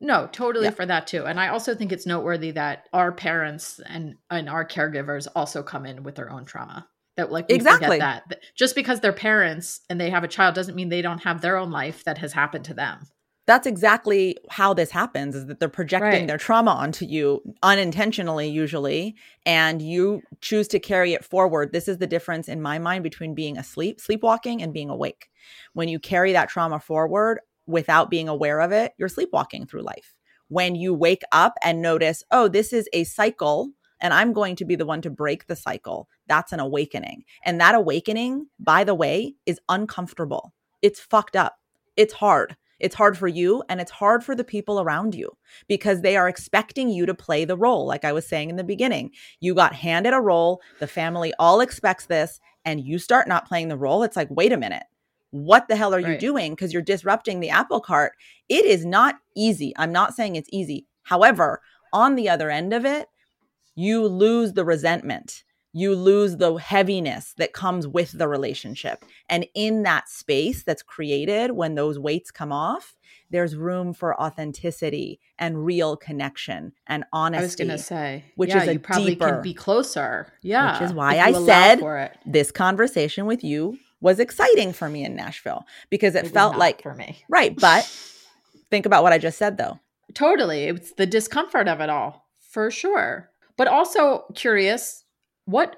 [0.00, 0.70] No, totally Yeah.
[0.72, 1.24] for that too.
[1.24, 5.86] And I also think it's noteworthy that our parents and and our caregivers also come
[5.86, 6.88] in with their own trauma.
[7.16, 7.98] That like Exactly.
[8.00, 8.24] that.
[8.28, 11.40] That just because they're parents and they have a child doesn't mean they don't have
[11.42, 13.06] their own life that has happened to them.
[13.46, 16.26] that's exactly how this happens is that they're projecting Right.
[16.26, 21.98] their trauma onto you unintentionally usually and you choose to carry it forward this is
[21.98, 25.28] the difference in my mind between being asleep sleepwalking and being awake
[25.74, 30.14] when you carry that trauma forward without being aware of it you're sleepwalking through life
[30.48, 33.68] when you wake up and notice oh this is a cycle
[34.00, 36.08] and I'm going to be the one to break the cycle.
[36.26, 37.24] That's an awakening.
[37.44, 40.52] And that awakening, by the way, is uncomfortable.
[40.82, 41.56] It's fucked up.
[41.96, 42.56] It's hard.
[42.80, 45.30] It's hard for you and it's hard for the people around you
[45.68, 47.86] because they are expecting you to play the role.
[47.86, 51.60] Like I was saying in the beginning, you got handed a role, the family all
[51.60, 54.02] expects this, and you start not playing the role.
[54.02, 54.84] It's like, wait a minute.
[55.30, 56.52] What the hell are you doing?
[56.52, 58.12] Because you're disrupting the apple cart.
[58.48, 59.72] It is not easy.
[59.76, 60.86] I'm not saying it's easy.
[61.02, 61.60] However,
[61.92, 63.08] on the other end of it,
[63.74, 65.43] you lose the resentment
[65.74, 69.04] you lose the heaviness that comes with the relationship.
[69.28, 72.96] And in that space that's created when those weights come off,
[73.28, 77.42] there's room for authenticity and real connection and honesty.
[77.42, 80.32] I was going to say, which yeah, is a you probably deeper, can be closer.
[80.42, 85.16] Yeah, which is why I said this conversation with you was exciting for me in
[85.16, 87.58] Nashville because it, it felt like for me, right.
[87.58, 87.84] But
[88.70, 89.80] think about what I just said, though.
[90.12, 93.30] Totally, it's the discomfort of it all for sure.
[93.56, 95.03] But also curious,
[95.44, 95.76] what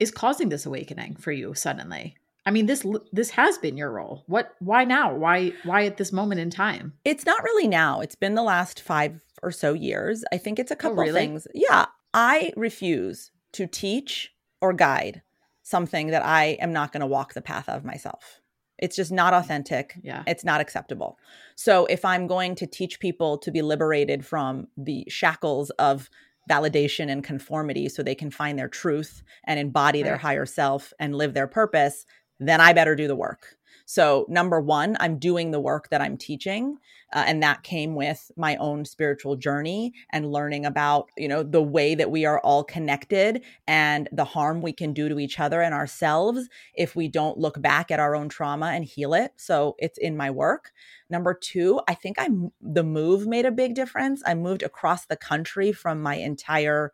[0.00, 2.16] is causing this awakening for you suddenly?
[2.44, 4.24] I mean, this this has been your role.
[4.26, 4.54] What?
[4.58, 5.14] Why now?
[5.14, 5.52] Why?
[5.64, 6.94] Why at this moment in time?
[7.04, 8.00] It's not really now.
[8.00, 10.24] It's been the last five or so years.
[10.32, 11.20] I think it's a oh, couple oh, really?
[11.20, 11.46] things.
[11.54, 15.22] Yeah, I refuse to teach or guide
[15.62, 18.40] something that I am not going to walk the path of myself.
[18.78, 19.38] It's just not mm.
[19.38, 19.94] authentic.
[20.02, 20.24] Yeah.
[20.26, 21.18] It's not acceptable.
[21.54, 26.10] So if I'm going to teach people to be liberated from the shackles of
[26.50, 30.08] validation and conformity so they can find their truth and embody right.
[30.08, 32.04] their higher self and live their purpose,
[32.40, 33.56] then I better do the work.
[33.86, 36.78] So, number one, I'm doing the work that I'm teaching.
[37.12, 41.62] Uh, and that came with my own spiritual journey and learning about, you know, the
[41.62, 45.60] way that we are all connected and the harm we can do to each other
[45.60, 49.32] and ourselves if we don't look back at our own trauma and heal it.
[49.36, 50.72] So, it's in my work.
[51.10, 54.22] Number two, I think I'm the move made a big difference.
[54.24, 56.92] I moved across the country from my entire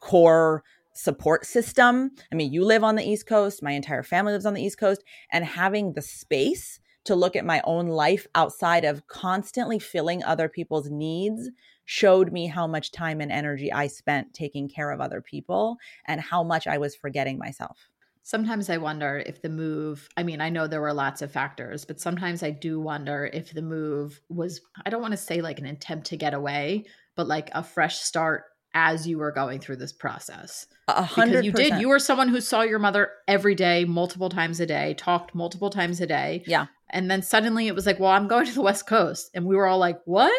[0.00, 0.64] core
[1.00, 2.10] support system.
[2.30, 4.78] I mean, you live on the East Coast, my entire family lives on the East
[4.78, 10.22] Coast, and having the space to look at my own life outside of constantly filling
[10.22, 11.48] other people's needs
[11.86, 16.20] showed me how much time and energy I spent taking care of other people and
[16.20, 17.88] how much I was forgetting myself.
[18.22, 21.86] Sometimes I wonder if the move, I mean, I know there were lots of factors,
[21.86, 25.58] but sometimes I do wonder if the move was, I don't want to say like
[25.58, 26.84] an attempt to get away,
[27.16, 30.66] but like a fresh start as you were going through this process.
[30.88, 31.80] A hundred you did.
[31.80, 35.70] You were someone who saw your mother every day, multiple times a day, talked multiple
[35.70, 36.44] times a day.
[36.46, 36.66] Yeah.
[36.90, 39.30] And then suddenly it was like, well, I'm going to the West Coast.
[39.34, 40.32] And we were all like, what?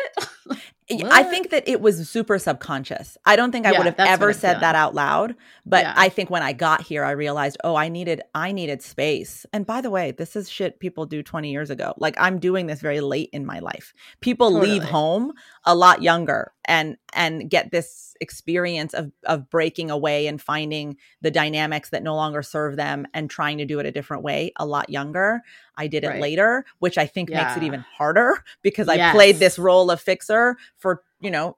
[1.00, 1.12] what?
[1.12, 3.17] I think that it was super subconscious.
[3.26, 5.94] I don't think I yeah, would have ever said that out loud, but yeah.
[5.96, 9.65] I think when I got here I realized, "Oh, I needed I needed space." And
[9.65, 11.94] by the way, this is shit people do 20 years ago.
[11.98, 13.94] Like I'm doing this very late in my life.
[14.20, 14.72] People totally.
[14.72, 15.34] leave home
[15.65, 21.32] a lot younger and and get this experience of of breaking away and finding the
[21.32, 24.65] dynamics that no longer serve them and trying to do it a different way a
[24.65, 25.41] lot younger.
[25.78, 26.21] I did it right.
[26.21, 27.43] later, which I think yeah.
[27.43, 29.13] makes it even harder because yes.
[29.13, 31.58] I played this role of fixer for, you know,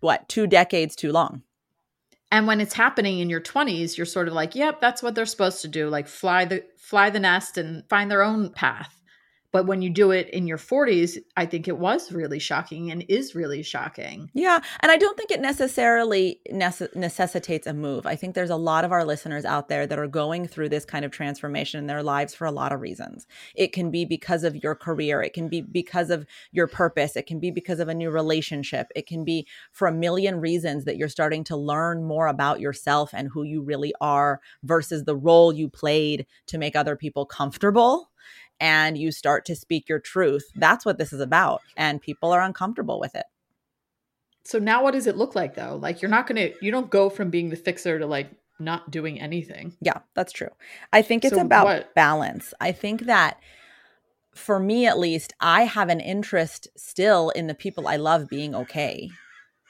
[0.00, 1.42] what, two decades too long.
[2.30, 5.26] And when it's happening in your 20s, you're sort of like, yep, that's what they're
[5.26, 9.00] supposed to do, like fly the fly the nest and find their own path.
[9.54, 13.04] But when you do it in your 40s, I think it was really shocking and
[13.08, 14.28] is really shocking.
[14.34, 14.58] Yeah.
[14.80, 18.04] And I don't think it necessarily nece- necessitates a move.
[18.04, 20.84] I think there's a lot of our listeners out there that are going through this
[20.84, 23.28] kind of transformation in their lives for a lot of reasons.
[23.54, 27.28] It can be because of your career, it can be because of your purpose, it
[27.28, 30.96] can be because of a new relationship, it can be for a million reasons that
[30.96, 35.52] you're starting to learn more about yourself and who you really are versus the role
[35.52, 38.10] you played to make other people comfortable
[38.60, 40.44] and you start to speak your truth.
[40.54, 41.60] That's what this is about.
[41.76, 43.26] And people are uncomfortable with it.
[44.44, 45.76] So now what does it look like though?
[45.80, 48.90] Like you're not going to, you don't go from being the fixer to like not
[48.90, 49.74] doing anything.
[49.80, 50.50] Yeah, that's true.
[50.92, 51.94] I think it's so about what?
[51.94, 52.54] balance.
[52.60, 53.38] I think that
[54.34, 58.54] for me at least, I have an interest still in the people I love being
[58.54, 59.10] okay.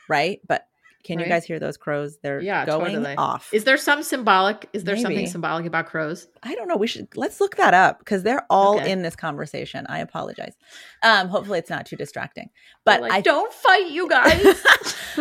[0.08, 0.40] Right.
[0.46, 0.66] But
[1.04, 1.26] can right?
[1.26, 2.16] you guys hear those crows?
[2.22, 3.14] They're yeah, going totally.
[3.16, 3.50] off.
[3.52, 4.70] Is there some symbolic?
[4.72, 5.02] Is there Maybe.
[5.02, 6.28] something symbolic about crows?
[6.42, 6.76] I don't know.
[6.76, 8.90] We should let's look that up because they're all okay.
[8.90, 9.84] in this conversation.
[9.88, 10.54] I apologize.
[11.02, 12.48] Um, hopefully it's not too distracting.
[12.86, 14.64] But like, I don't fight, you guys.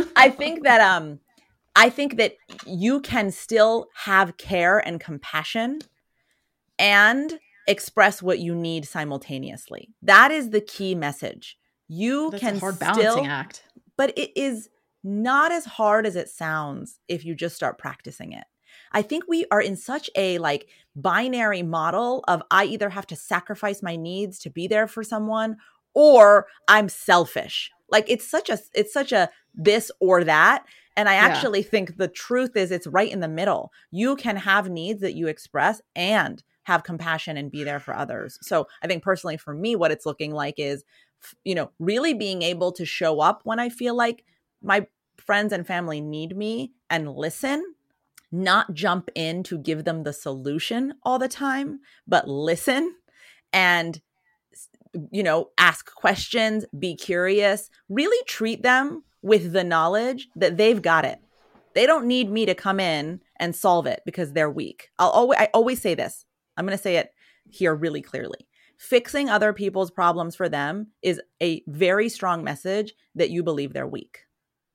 [0.16, 1.20] I think that um,
[1.76, 5.80] I think that you can still have care and compassion,
[6.80, 9.90] and express what you need simultaneously.
[10.02, 11.58] That is the key message.
[11.90, 13.64] You That's can a hard balancing still, act,
[13.98, 14.70] but it is
[15.04, 18.46] not as hard as it sounds if you just start practicing it.
[18.92, 23.16] I think we are in such a like binary model of I either have to
[23.16, 25.58] sacrifice my needs to be there for someone
[25.94, 27.72] or I'm selfish.
[27.90, 31.68] Like it's such a it's such a this or that and I actually yeah.
[31.68, 33.72] think the truth is it's right in the middle.
[33.92, 38.38] You can have needs that you express and have compassion and be there for others.
[38.42, 40.84] So I think personally for me what it's looking like is
[41.44, 44.24] you know really being able to show up when I feel like
[44.62, 44.88] my
[45.26, 47.76] friends and family need me and listen,
[48.32, 52.96] not jump in to give them the solution all the time, but listen
[53.52, 54.02] and
[55.12, 61.06] you know, ask questions, be curious, really treat them with the knowledge that they've got
[61.06, 61.20] it.
[61.74, 64.92] They don't need me to come in and solve it because they're weak.
[65.00, 66.26] I'll always I always say this.
[66.56, 67.12] I'm going to say it
[67.50, 68.48] here really clearly.
[68.78, 73.88] Fixing other people's problems for them is a very strong message that you believe they're
[73.88, 74.26] weak,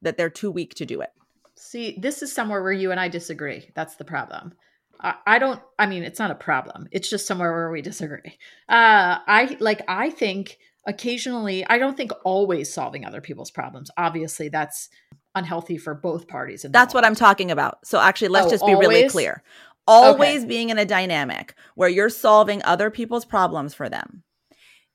[0.03, 1.11] that they're too weak to do it.
[1.57, 3.71] See, this is somewhere where you and I disagree.
[3.75, 4.53] That's the problem.
[5.01, 5.61] I, I don't.
[5.79, 6.89] I mean, it's not a problem.
[6.93, 8.39] It's just somewhere where we disagree.
[8.69, 9.83] Uh, I like.
[9.89, 11.67] I think occasionally.
[11.67, 13.91] I don't think always solving other people's problems.
[13.97, 14.89] Obviously, that's
[15.35, 16.65] unhealthy for both parties.
[16.69, 17.87] That's what I'm talking about.
[17.87, 18.89] So actually, let's oh, just be always?
[18.89, 19.43] really clear.
[19.87, 20.49] Always okay.
[20.49, 24.23] being in a dynamic where you're solving other people's problems for them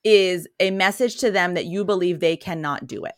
[0.03, 3.15] is a message to them that you believe they cannot do it.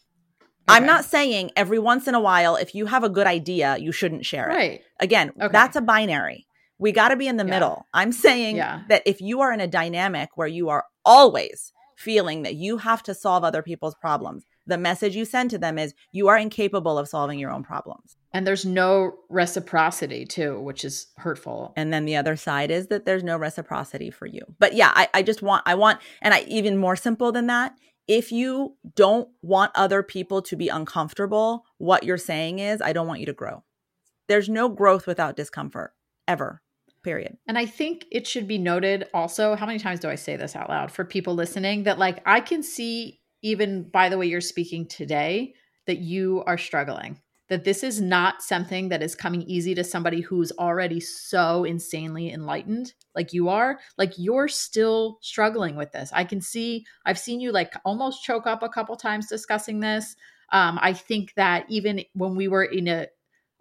[0.68, 0.78] Okay.
[0.78, 3.92] I'm not saying every once in a while, if you have a good idea, you
[3.92, 4.56] shouldn't share it.
[4.56, 4.82] Right.
[5.00, 5.52] Again, okay.
[5.52, 6.48] that's a binary.
[6.80, 7.52] We got to be in the yeah.
[7.52, 7.86] middle.
[7.94, 8.82] I'm saying yeah.
[8.90, 13.04] that if you are in a dynamic where you are always feeling that you have
[13.04, 16.98] to solve other people's problems, the message you send to them is you are incapable
[16.98, 18.18] of solving your own problems.
[18.34, 21.74] And there's no reciprocity too, which is hurtful.
[21.78, 24.42] And then the other side is that there's no reciprocity for you.
[24.60, 27.76] But yeah, I, I just want, I want, and I even more simple than that.
[28.08, 33.08] If you don't want other people to be uncomfortable, what you're saying is, I don't
[33.08, 33.64] want you to grow.
[34.28, 35.94] There's no growth without discomfort,
[36.28, 36.62] ever
[37.04, 37.38] period.
[37.48, 40.56] And I think it should be noted also, how many times do I say this
[40.56, 44.42] out loud for people listening that like I can see even by the way you're
[44.42, 45.54] speaking today
[45.86, 47.22] that you are struggling.
[47.50, 52.32] That this is not something that is coming easy to somebody who's already so insanely
[52.32, 53.80] enlightened like you are.
[53.98, 56.10] Like you're still struggling with this.
[56.14, 60.16] I can see, I've seen you like almost choke up a couple times discussing this.
[60.52, 63.08] Um, I think that even when we were in a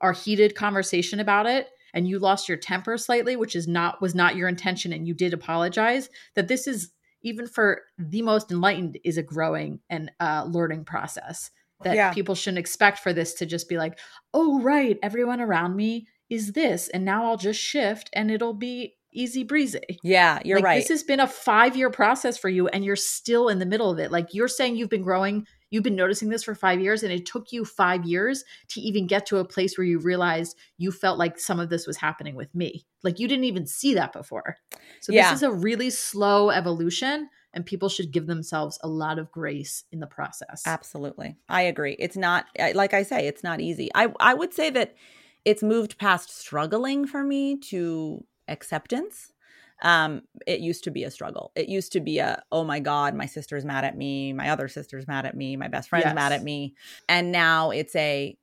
[0.01, 4.15] our heated conversation about it, and you lost your temper slightly which is not was
[4.15, 6.91] not your intention and you did apologize that this is
[7.23, 11.51] even for the most enlightened is a growing and uh, learning process
[11.85, 12.13] that yeah.
[12.13, 13.99] people shouldn't expect for this to just be like
[14.33, 18.95] oh right everyone around me is this and now i'll just shift and it'll be
[19.17, 19.79] easy breezy.
[20.03, 20.81] Yeah, you're like, right.
[20.81, 23.89] This has been a five year process for you, and you're still in the middle
[23.89, 24.11] of it.
[24.11, 27.27] Like you're saying, you've been growing you've been noticing this for five years and it
[27.27, 31.19] took you five years to even get to a place where you realized you felt
[31.19, 34.57] like some of this was happening with me like you didn't even see that before
[35.01, 35.31] so yeah.
[35.31, 39.85] this is a really slow evolution and people should give themselves a lot of grace
[39.93, 44.13] in the process absolutely i agree it's not like i say it's not easy i
[44.21, 44.95] i would say that
[45.45, 49.33] it's moved past struggling for me to acceptance
[49.83, 51.53] um, it used to be a struggle.
[51.55, 54.69] It used to be a, oh my God, my sister's mad at me, my other
[54.69, 56.15] sister's mad at me, my best friend's yes.
[56.15, 56.75] mad at me.
[57.09, 58.37] And now it's a,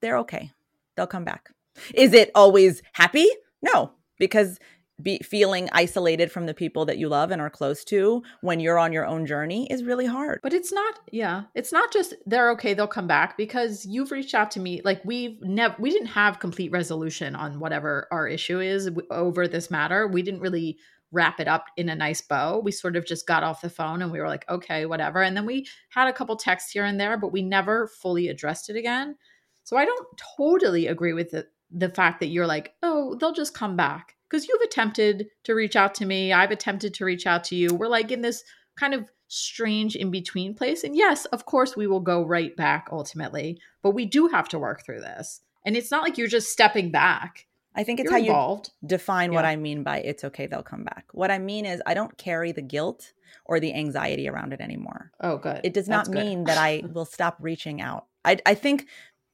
[0.00, 0.52] they're okay.
[0.96, 1.50] They'll come back.
[1.94, 3.26] Is it always happy?
[3.62, 4.58] No, because
[5.02, 8.78] be feeling isolated from the people that you love and are close to when you're
[8.78, 10.40] on your own journey is really hard.
[10.42, 14.34] But it's not, yeah, it's not just they're okay, they'll come back because you've reached
[14.34, 14.80] out to me.
[14.84, 19.70] Like we've never, we didn't have complete resolution on whatever our issue is over this
[19.70, 20.06] matter.
[20.06, 20.78] We didn't really
[21.12, 22.60] wrap it up in a nice bow.
[22.60, 25.22] We sort of just got off the phone and we were like, okay, whatever.
[25.22, 28.70] And then we had a couple texts here and there, but we never fully addressed
[28.70, 29.16] it again.
[29.64, 33.54] So I don't totally agree with the, the fact that you're like, oh, they'll just
[33.54, 36.32] come back because you've attempted to reach out to me.
[36.32, 37.74] I've attempted to reach out to you.
[37.74, 38.44] We're like in this
[38.78, 40.84] kind of strange in between place.
[40.84, 44.58] And yes, of course, we will go right back ultimately, but we do have to
[44.58, 45.40] work through this.
[45.64, 47.46] And it's not like you're just stepping back.
[47.74, 48.70] I think it's you're how involved.
[48.82, 49.36] you define yeah.
[49.36, 51.06] what I mean by it's okay, they'll come back.
[51.12, 53.12] What I mean is, I don't carry the guilt
[53.44, 55.12] or the anxiety around it anymore.
[55.20, 55.60] Oh, good.
[55.62, 58.06] It does That's not mean that I will stop reaching out.
[58.24, 58.86] I, I think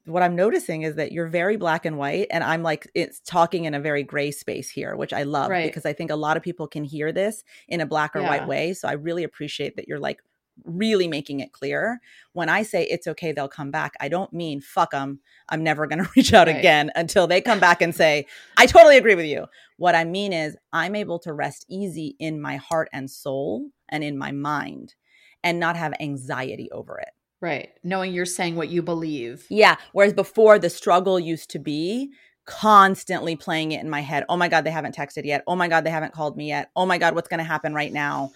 [0.06, 3.64] what I'm noticing is that you're very black and white, and I'm like it's talking
[3.64, 5.66] in a very gray space here, which I love right.
[5.66, 8.28] because I think a lot of people can hear this in a black or yeah.
[8.28, 8.72] white way.
[8.72, 10.22] So I really appreciate that you're like
[10.64, 12.00] really making it clear.
[12.32, 15.20] When I say it's okay, they'll come back, I don't mean fuck them.
[15.48, 16.56] I'm never going to reach out right.
[16.56, 19.46] again until they come back and say, I totally agree with you.
[19.76, 24.02] What I mean is, I'm able to rest easy in my heart and soul and
[24.02, 24.94] in my mind
[25.42, 27.10] and not have anxiety over it.
[27.40, 27.70] Right.
[27.84, 29.46] Knowing you're saying what you believe.
[29.50, 29.76] Yeah.
[29.92, 32.10] Whereas before, the struggle used to be
[32.46, 34.24] constantly playing it in my head.
[34.28, 35.42] Oh my God, they haven't texted yet.
[35.46, 36.70] Oh my God, they haven't called me yet.
[36.76, 38.30] Oh my God, what's going to happen right now?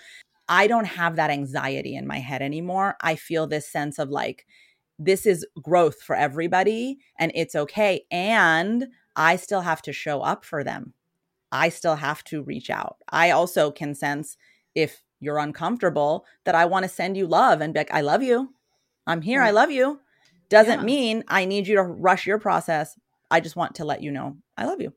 [0.48, 2.96] I don't have that anxiety in my head anymore.
[3.00, 4.46] I feel this sense of like,
[4.98, 8.02] this is growth for everybody and it's okay.
[8.10, 10.92] And I still have to show up for them.
[11.52, 12.96] I still have to reach out.
[13.08, 14.36] I also can sense
[14.74, 18.22] if you're uncomfortable that I want to send you love and be like, I love
[18.22, 18.54] you.
[19.10, 19.42] I'm here.
[19.42, 19.54] I mm.
[19.54, 20.00] love you.
[20.48, 20.84] Doesn't yeah.
[20.84, 22.98] mean I need you to rush your process.
[23.30, 24.92] I just want to let you know I love you.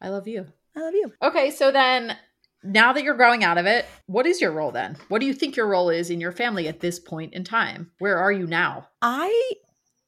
[0.00, 0.46] I love you.
[0.76, 1.12] I love you.
[1.22, 2.16] Okay, so then
[2.62, 4.96] now that you're growing out of it, what is your role then?
[5.08, 7.90] What do you think your role is in your family at this point in time?
[7.98, 8.88] Where are you now?
[9.02, 9.52] I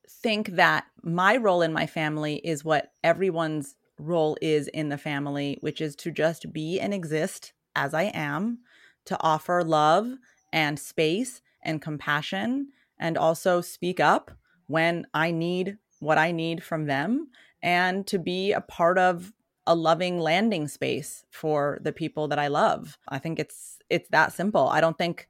[0.09, 5.59] think that my role in my family is what everyone's role is in the family,
[5.61, 8.59] which is to just be and exist as I am,
[9.07, 10.09] to offer love
[10.53, 12.68] and space and compassion,
[13.01, 14.30] and also speak up
[14.68, 17.28] when I need what I need from them,
[17.62, 19.32] and to be a part of
[19.66, 22.98] a loving landing space for the people that I love.
[23.09, 24.68] I think it's it's that simple.
[24.68, 25.28] I don't think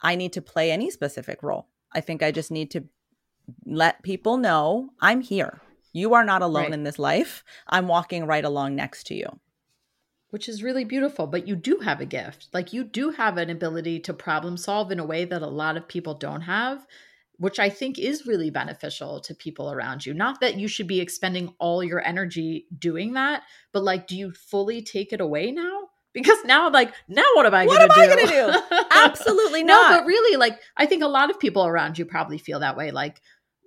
[0.00, 1.68] I need to play any specific role.
[1.92, 2.84] I think I just need to
[3.64, 5.60] let people know I'm here.
[5.92, 6.72] You are not alone right.
[6.72, 7.44] in this life.
[7.66, 9.40] I'm walking right along next to you.
[10.30, 12.48] Which is really beautiful, but you do have a gift.
[12.52, 15.78] Like you do have an ability to problem solve in a way that a lot
[15.78, 16.86] of people don't have,
[17.38, 20.12] which I think is really beneficial to people around you.
[20.12, 24.32] Not that you should be expending all your energy doing that, but like, do you
[24.32, 25.88] fully take it away now?
[26.14, 28.00] because now I'm like now what am i gonna am do?
[28.00, 31.66] I gonna do absolutely not no but really like i think a lot of people
[31.66, 33.20] around you probably feel that way like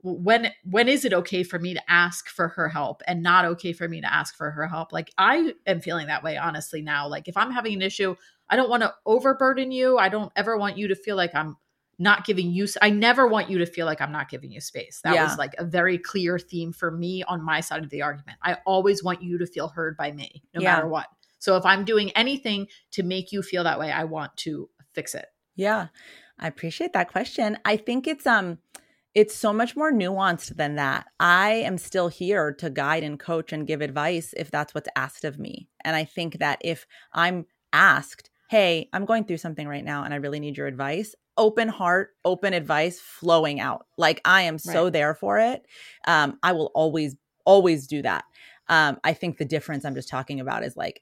[0.03, 3.74] when when is it okay for me to ask for her help and not okay
[3.74, 7.07] for me to ask for her help like i am feeling that way honestly now
[7.07, 8.15] like if i'm having an issue
[8.49, 11.55] i don't want to overburden you i don't ever want you to feel like i'm
[12.02, 15.02] not giving you i never want you to feel like i'm not giving you space
[15.04, 15.24] that yeah.
[15.24, 18.58] was like a very clear theme for me on my side of the argument i
[18.66, 20.76] always want you to feel heard by me no yeah.
[20.76, 21.08] matter what
[21.39, 25.14] so if i'm doing anything to make you feel that way i want to fix
[25.14, 25.88] it yeah
[26.39, 28.58] i appreciate that question i think it's um
[29.14, 31.06] it's so much more nuanced than that.
[31.20, 35.26] I am still here to guide and coach and give advice if that's what's asked
[35.26, 35.68] of me.
[35.84, 40.14] And I think that if I'm asked, hey, I'm going through something right now and
[40.14, 43.86] I really need your advice, open heart, open advice flowing out.
[43.97, 44.93] Like I am so right.
[44.93, 45.65] there for it.
[46.07, 47.15] Um, I will always,
[47.45, 48.25] always do that.
[48.67, 51.01] Um, I think the difference I'm just talking about is like,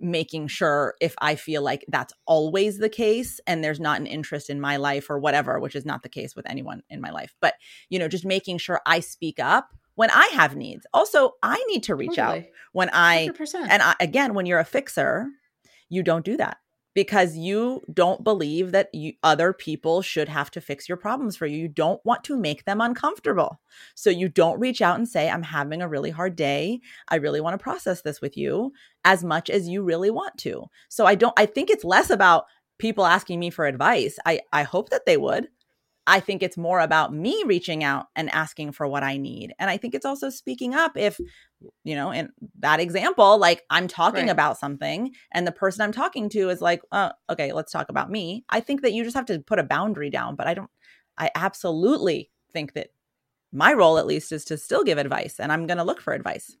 [0.00, 4.50] making sure if I feel like that's always the case and there's not an interest
[4.50, 7.34] in my life or whatever, which is not the case with anyone in my life.
[7.40, 7.54] But,
[7.88, 10.86] you know, just making sure I speak up when I have needs.
[10.92, 12.38] Also, I need to reach totally.
[12.40, 13.66] out when I 100%.
[13.68, 15.26] and I, again, when you're a fixer,
[15.88, 16.58] you don't do that
[16.94, 21.46] because you don't believe that you, other people should have to fix your problems for
[21.46, 21.58] you.
[21.58, 23.60] You don't want to make them uncomfortable.
[23.94, 26.80] So you don't reach out and say, I'm having a really hard day.
[27.08, 28.72] I really want to process this with you
[29.04, 30.64] as much as you really want to.
[30.88, 32.44] So I don't, I think it's less about
[32.78, 34.18] people asking me for advice.
[34.24, 35.48] I, I hope that they would.
[36.06, 39.54] I think it's more about me reaching out and asking for what I need.
[39.58, 41.18] And I think it's also speaking up if,
[41.82, 44.30] you know, in that example, like I'm talking right.
[44.30, 48.10] about something and the person I'm talking to is like, oh, okay, let's talk about
[48.10, 48.44] me.
[48.50, 50.36] I think that you just have to put a boundary down.
[50.36, 50.70] But I don't,
[51.16, 52.88] I absolutely think that
[53.50, 56.12] my role, at least, is to still give advice and I'm going to look for
[56.12, 56.56] advice.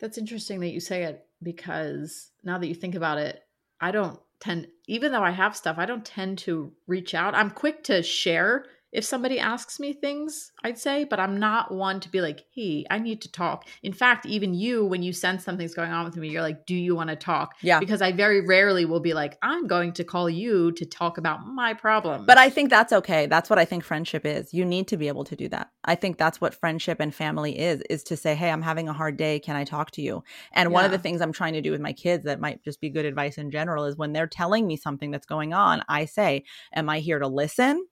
[0.00, 3.42] That's interesting that you say it because now that you think about it,
[3.80, 7.34] I don't tend, even though I have stuff, I don't tend to reach out.
[7.34, 12.00] I'm quick to share if somebody asks me things, I'd say, but I'm not one
[12.00, 13.66] to be like, hey, I need to talk.
[13.82, 16.74] In fact, even you, when you sense something's going on with me, you're like, do
[16.74, 17.54] you want to talk?
[17.60, 17.80] Yeah.
[17.80, 21.46] Because I very rarely will be like, I'm going to call you to talk about
[21.46, 22.24] my problem.
[22.24, 23.26] But I think that's okay.
[23.26, 24.54] That's what I think friendship is.
[24.54, 25.70] You need to be able to do that.
[25.84, 28.94] I think that's what friendship and family is, is to say, hey, I'm having a
[28.94, 29.38] hard day.
[29.38, 30.24] Can I talk to you?
[30.52, 30.74] And yeah.
[30.74, 32.88] one of the things I'm trying to do with my kids that might just be
[32.88, 36.44] good advice in general is when they're telling me something that's going on, I say,
[36.72, 37.86] am I here to listen?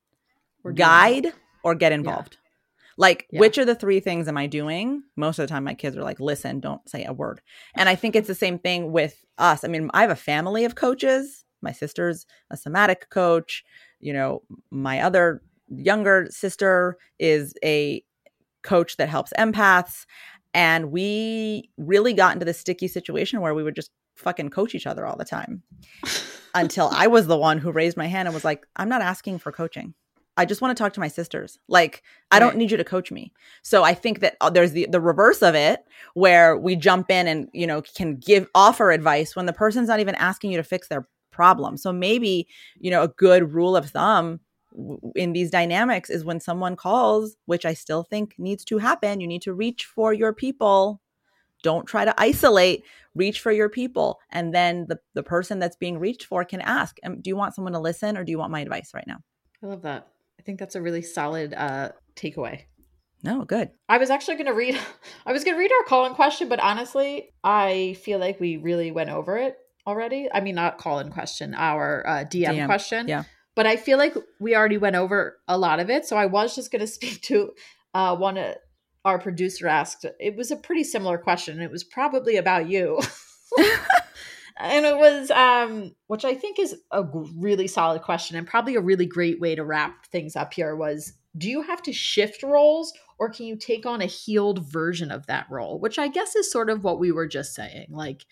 [0.73, 2.35] Guide or get involved.
[2.35, 2.47] Yeah.
[2.99, 3.41] Like, yeah.
[3.41, 5.03] which are the three things am I doing?
[5.17, 7.41] Most of the time, my kids are like, listen, don't say a word.
[7.75, 9.65] And I think it's the same thing with us.
[9.65, 11.45] I mean, I have a family of coaches.
[11.61, 13.65] My sister's a somatic coach.
[14.01, 18.03] You know, my other younger sister is a
[18.63, 20.07] coach that helps empaths.
[20.55, 24.87] And we really got into this sticky situation where we would just fucking coach each
[24.87, 25.63] other all the time
[26.55, 29.39] until I was the one who raised my hand and was like, I'm not asking
[29.39, 29.95] for coaching.
[30.37, 31.59] I just want to talk to my sisters.
[31.69, 33.33] Like, I don't need you to coach me.
[33.63, 35.81] So I think that uh, there's the the reverse of it
[36.15, 40.01] where we jump in and, you know, can give offer advice when the person's not
[40.01, 41.77] even asking you to fix their problem.
[41.77, 44.41] So maybe, you know, a good rule of thumb
[45.15, 49.27] in these dynamics is when someone calls, which I still think needs to happen, you
[49.27, 51.01] need to reach for your people.
[51.63, 52.85] Don't try to isolate,
[53.15, 54.19] reach for your people.
[54.31, 57.73] And then the, the person that's being reached for can ask, Do you want someone
[57.73, 59.19] to listen or do you want my advice right now?
[59.63, 60.09] I love that
[60.47, 62.63] think that's a really solid uh, takeaway.
[63.23, 63.71] No, good.
[63.89, 64.79] I was actually going to read.
[65.27, 68.57] I was going to read our call in question, but honestly, I feel like we
[68.57, 70.29] really went over it already.
[70.33, 73.09] I mean, not call in question, our uh, DM, DM, question.
[73.09, 73.25] Yeah.
[73.57, 76.07] But I feel like we already went over a lot of it.
[76.07, 77.51] So I was just going to speak to
[77.93, 78.55] uh, one of
[79.05, 80.07] our producer asked.
[80.21, 81.61] It was a pretty similar question.
[81.61, 83.01] It was probably about you.
[84.59, 87.05] and it was um which i think is a
[87.37, 91.13] really solid question and probably a really great way to wrap things up here was
[91.37, 95.27] do you have to shift roles or can you take on a healed version of
[95.27, 95.79] that role?
[95.79, 98.25] Which i guess is sort of what we were just saying like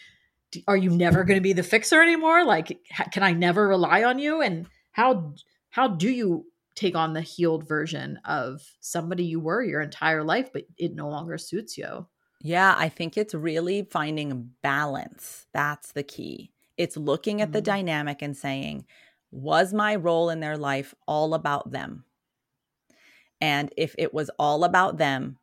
[0.69, 2.45] are you never going to be the fixer anymore?
[2.45, 2.79] Like
[3.13, 4.41] can i never rely on you?
[4.41, 5.35] And how
[5.71, 6.47] how do you
[6.77, 11.09] take on the healed version of somebody you were your entire life but it no
[11.09, 12.07] longer suits you
[12.45, 15.47] yeah i think it's really finding balance.
[15.53, 16.53] That's the key.
[16.77, 17.53] It's looking at mm-hmm.
[17.55, 18.87] the dynamic and saying
[19.33, 22.05] was my role in their life all about them?
[23.41, 25.39] And if it was all about them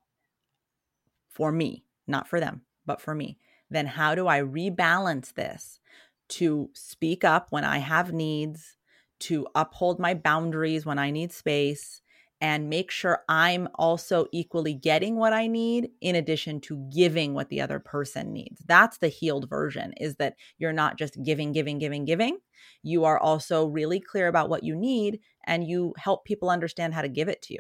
[1.30, 3.38] for me not for them but for me
[3.70, 5.80] then how do I rebalance this
[6.28, 8.78] to speak up when I have needs,
[9.22, 12.01] to uphold my boundaries when I need space,
[12.42, 17.50] and make sure I'm also equally getting what I need in addition to giving what
[17.50, 18.62] the other person needs.
[18.66, 22.40] That's the healed version is that you're not just giving, giving, giving, giving.
[22.82, 27.04] You are also really clear about what you need and you help people understand how
[27.04, 27.60] to give it to you.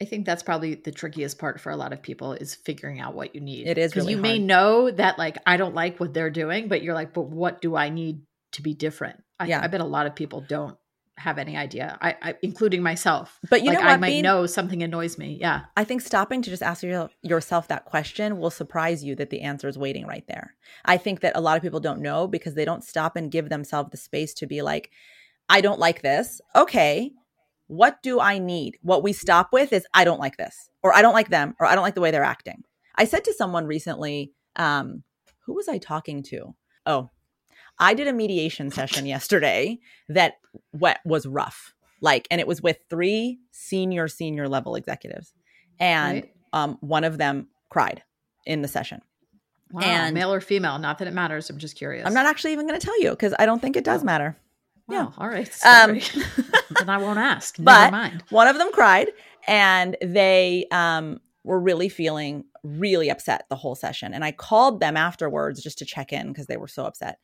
[0.00, 3.14] I think that's probably the trickiest part for a lot of people is figuring out
[3.14, 3.66] what you need.
[3.66, 4.32] It is because really you hard.
[4.32, 7.60] may know that like I don't like what they're doing, but you're like, but what
[7.60, 8.22] do I need
[8.52, 9.22] to be different?
[9.38, 9.60] I, yeah.
[9.62, 10.78] I bet a lot of people don't
[11.20, 11.98] have any idea.
[12.00, 13.38] I, I including myself.
[13.48, 15.38] But you like, know, what, I might Bean, know something annoys me.
[15.40, 16.82] Yeah, I think stopping to just ask
[17.22, 20.54] yourself that question will surprise you that the answer is waiting right there.
[20.84, 23.48] I think that a lot of people don't know because they don't stop and give
[23.48, 24.90] themselves the space to be like,
[25.48, 26.40] I don't like this.
[26.56, 27.12] Okay,
[27.66, 28.78] what do I need?
[28.82, 31.66] What we stop with is I don't like this, or I don't like them, or
[31.66, 32.64] I don't like the way they're acting.
[32.96, 35.04] I said to someone recently, um,
[35.46, 36.54] who was I talking to?
[36.86, 37.10] Oh,
[37.80, 39.78] I did a mediation session yesterday
[40.08, 40.34] that
[40.70, 41.74] what was rough.
[42.02, 45.32] Like, and it was with three senior, senior level executives.
[45.78, 46.32] And right.
[46.52, 48.02] um, one of them cried
[48.46, 49.00] in the session.
[49.72, 51.48] Wow, and male or female, not that it matters.
[51.48, 52.06] I'm just curious.
[52.06, 54.04] I'm not actually even going to tell you because I don't think it does oh.
[54.04, 54.36] matter.
[54.88, 55.22] Wow, yeah.
[55.22, 55.64] All right.
[55.64, 56.00] Um,
[56.78, 57.58] then I won't ask.
[57.58, 58.24] Never but mind.
[58.30, 59.08] One of them cried
[59.46, 64.12] and they um, were really feeling really upset the whole session.
[64.12, 67.18] And I called them afterwards just to check in because they were so upset.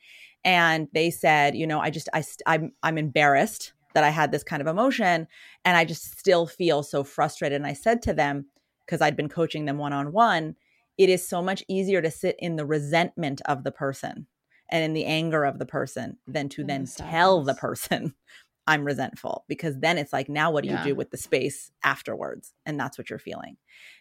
[0.47, 4.45] And they said, you know, I just, I, I'm, I'm embarrassed that I had this
[4.45, 5.27] kind of emotion
[5.65, 7.57] and I just still feel so frustrated.
[7.57, 8.47] And I said to them,
[8.87, 10.55] because I'd been coaching them one on one,
[10.97, 14.29] it is so much easier to sit in the resentment of the person
[14.71, 18.15] and in the anger of the person than to then tell the person
[18.69, 20.85] I'm resentful because then it's like now what do yeah.
[20.85, 23.57] you do with the space afterwards and that's what you're feeling.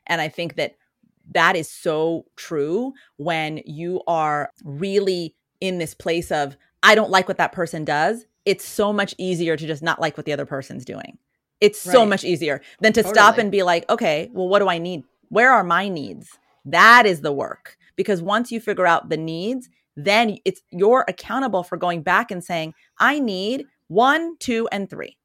[0.07, 0.75] And I think that
[1.33, 7.27] that is so true when you are really in this place of I don't like
[7.27, 8.25] what that person does.
[8.45, 11.17] It's so much easier to just not like what the other person's doing.
[11.61, 11.93] It's right.
[11.93, 13.15] so much easier than to totally.
[13.15, 15.03] stop and be like, okay, well, what do I need?
[15.29, 16.37] Where are my needs?
[16.65, 17.77] That is the work.
[17.95, 22.43] Because once you figure out the needs, then it's you're accountable for going back and
[22.43, 25.17] saying, I need one, two, and three.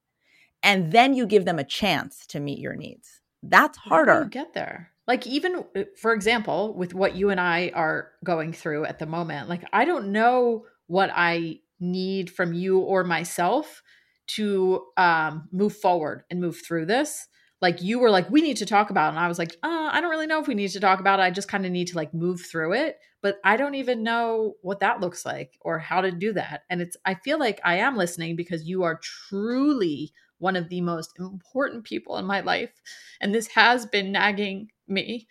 [0.62, 3.20] And then you give them a chance to meet your needs.
[3.42, 4.26] That's harder.
[4.26, 4.89] get there.
[5.06, 9.06] Like, even uh, for example, with what you and I are going through at the
[9.06, 13.82] moment, like, I don't know what I need from you or myself
[14.26, 17.26] to um, move forward and move through this.
[17.60, 19.16] Like you were like we need to talk about it.
[19.16, 21.20] and i was like uh, i don't really know if we need to talk about
[21.20, 21.24] it.
[21.24, 22.98] I just kind of need to like move through it.
[23.22, 26.62] But i don't even know what that looks like or how to do that.
[26.70, 30.80] And it's i feel like i am listening because you are truly one of the
[30.80, 32.72] most important people in my life.
[33.20, 35.26] And this has been nagging me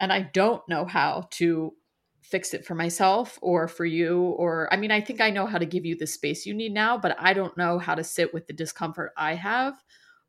[0.00, 1.72] and i don't know how to
[2.20, 5.58] fix it for myself or for you or i mean i think i know how
[5.58, 8.34] to give you the space you need now but i don't know how to sit
[8.34, 9.74] with the discomfort i have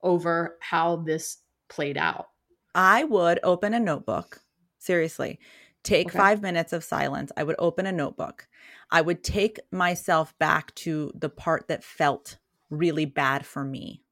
[0.02, 1.38] over how this
[1.70, 2.28] played out?
[2.76, 4.42] I would open a notebook.
[4.78, 5.40] Seriously.
[5.84, 6.18] Take okay.
[6.18, 7.32] five minutes of silence.
[7.38, 8.48] I would open a notebook.
[8.92, 12.38] I would take myself back to the part that felt
[12.70, 14.04] really bad for me.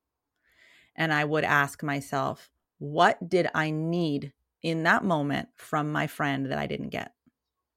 [0.95, 4.33] And I would ask myself, what did I need
[4.65, 7.11] in that moment from my friend that I didn't get?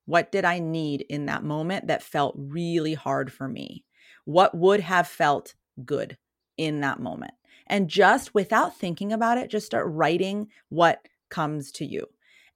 [0.07, 3.85] What did I need in that moment that felt really hard for me?
[4.25, 6.17] What would have felt good
[6.57, 7.35] in that moment?
[7.69, 12.07] and just without thinking about it, just start writing what comes to you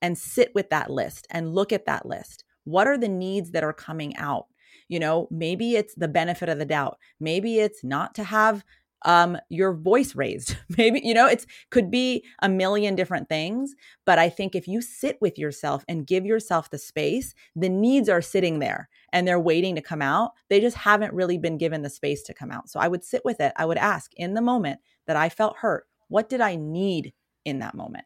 [0.01, 2.45] and sit with that list and look at that list.
[2.65, 4.47] What are the needs that are coming out?
[4.89, 6.99] You know, maybe it's the benefit of the doubt.
[7.21, 8.65] Maybe it's not to have
[9.05, 10.57] um, your voice raised.
[10.77, 13.75] Maybe, you know, it's could be a million different things.
[14.05, 18.09] But I think if you sit with yourself and give yourself the space, the needs
[18.09, 20.33] are sitting there and they're waiting to come out.
[20.49, 22.69] They just haven't really been given the space to come out.
[22.69, 23.53] So I would sit with it.
[23.57, 27.13] I would ask in the moment that I felt hurt, what did I need
[27.45, 28.05] in that moment?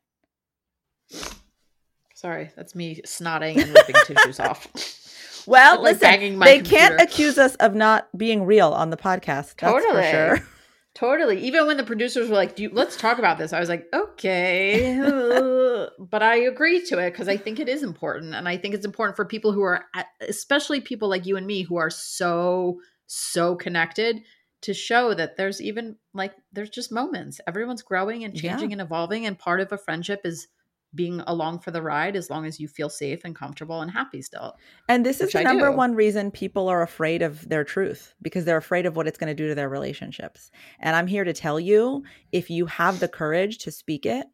[2.14, 4.66] Sorry, that's me snotting and ripping tissues off.
[5.47, 6.64] Well, listen, they computer.
[6.64, 9.55] can't accuse us of not being real on the podcast.
[9.55, 10.03] That's totally.
[10.03, 10.49] for sure.
[10.97, 11.42] Totally.
[11.42, 14.97] Even when the producers were like, "Do let's talk about this, I was like, okay.
[15.99, 18.34] but I agree to it because I think it is important.
[18.34, 19.84] And I think it's important for people who are,
[20.26, 24.22] especially people like you and me, who are so, so connected
[24.62, 27.42] to show that there's even like, there's just moments.
[27.47, 28.76] Everyone's growing and changing yeah.
[28.76, 29.26] and evolving.
[29.26, 30.49] And part of a friendship is
[30.95, 34.22] being along for the ride as long as you feel safe and comfortable and happy
[34.22, 34.57] still.
[34.89, 35.76] And this is the I number do.
[35.76, 39.28] one reason people are afraid of their truth because they're afraid of what it's going
[39.28, 40.51] to do to their relationships.
[40.80, 44.26] And I'm here to tell you if you have the courage to speak it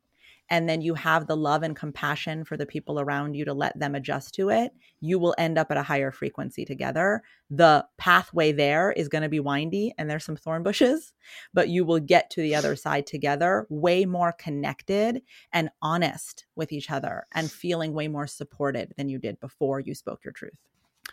[0.52, 3.78] and then you have the love and compassion for the people around you to let
[3.78, 7.22] them adjust to it, you will end up at a higher frequency together.
[7.48, 11.14] The pathway there is going to be windy and there's some thorn bushes,
[11.54, 15.22] but you will get to the other side together way more connected
[15.54, 19.94] and honest with each other and feeling way more supported than you did before you
[19.94, 20.58] spoke your truth.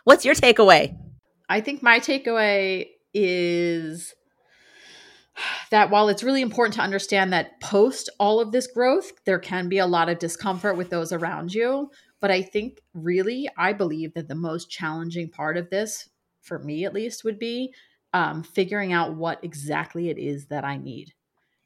[0.04, 0.98] What's your takeaway?
[1.48, 4.14] I think my takeaway is
[5.72, 9.70] that while it's really important to understand that post all of this growth, there can
[9.70, 11.90] be a lot of discomfort with those around you.
[12.20, 16.10] But I think really, I believe that the most challenging part of this,
[16.42, 17.74] for me at least, would be
[18.14, 21.14] um, figuring out what exactly it is that I need.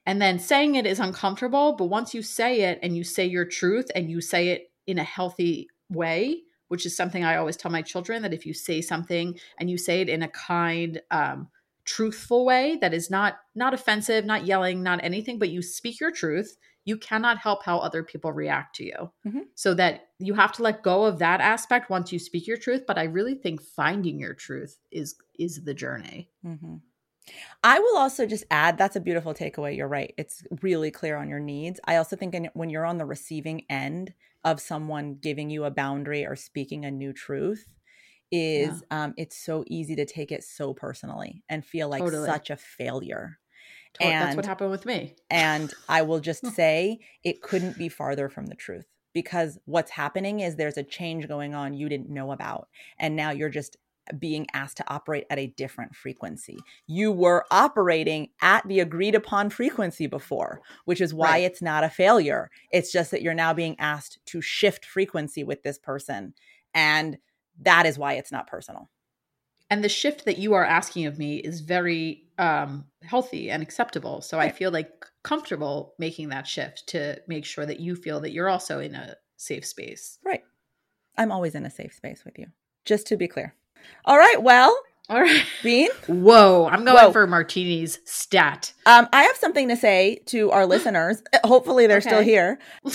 [0.06, 3.46] And then saying it is uncomfortable, but once you say it and you say your
[3.46, 7.72] truth and you say it in a healthy way, which is something I always tell
[7.72, 11.48] my children that if you say something and you say it in a kind, um,
[11.86, 16.12] truthful way that is not not offensive not yelling not anything but you speak your
[16.12, 19.42] truth you cannot help how other people react to you mm-hmm.
[19.56, 22.84] so that you have to let go of that aspect once you speak your truth
[22.88, 26.76] but i really think finding your truth is is the journey mm-hmm.
[27.64, 29.78] I will also just add that's a beautiful takeaway.
[29.78, 30.14] You're right.
[30.18, 31.80] It's really clear on your needs.
[31.86, 34.14] I also think when you're on the receiving end
[34.44, 37.66] of someone giving you a boundary or speaking a new truth,
[38.34, 39.04] is yeah.
[39.04, 42.26] um, it's so easy to take it so personally and feel like totally.
[42.26, 43.38] such a failure.
[43.94, 44.16] Totally.
[44.16, 45.14] And, That's what happened with me.
[45.30, 50.40] and I will just say it couldn't be farther from the truth because what's happening
[50.40, 52.70] is there's a change going on you didn't know about.
[52.98, 53.78] And now you're just
[54.18, 56.58] being asked to operate at a different frequency.
[56.88, 61.44] You were operating at the agreed upon frequency before, which is why right.
[61.44, 62.50] it's not a failure.
[62.72, 66.34] It's just that you're now being asked to shift frequency with this person.
[66.74, 67.18] And
[67.62, 68.90] that is why it's not personal.
[69.70, 74.22] And the shift that you are asking of me is very um, healthy and acceptable.
[74.22, 74.52] So right.
[74.52, 74.90] I feel like
[75.24, 79.16] comfortable making that shift to make sure that you feel that you're also in a
[79.38, 80.20] safe space.
[80.24, 80.44] Right.
[81.18, 82.48] I'm always in a safe space with you,
[82.86, 83.56] just to be clear.
[84.06, 84.42] All right.
[84.42, 84.78] Well,
[85.10, 85.44] all right.
[85.62, 85.90] Bean?
[86.08, 86.68] Whoa.
[86.68, 87.12] I'm going Whoa.
[87.12, 88.74] for martinis stat.
[88.86, 91.22] Um, I have something to say to our listeners.
[91.44, 92.10] Hopefully they're okay.
[92.10, 92.60] still here.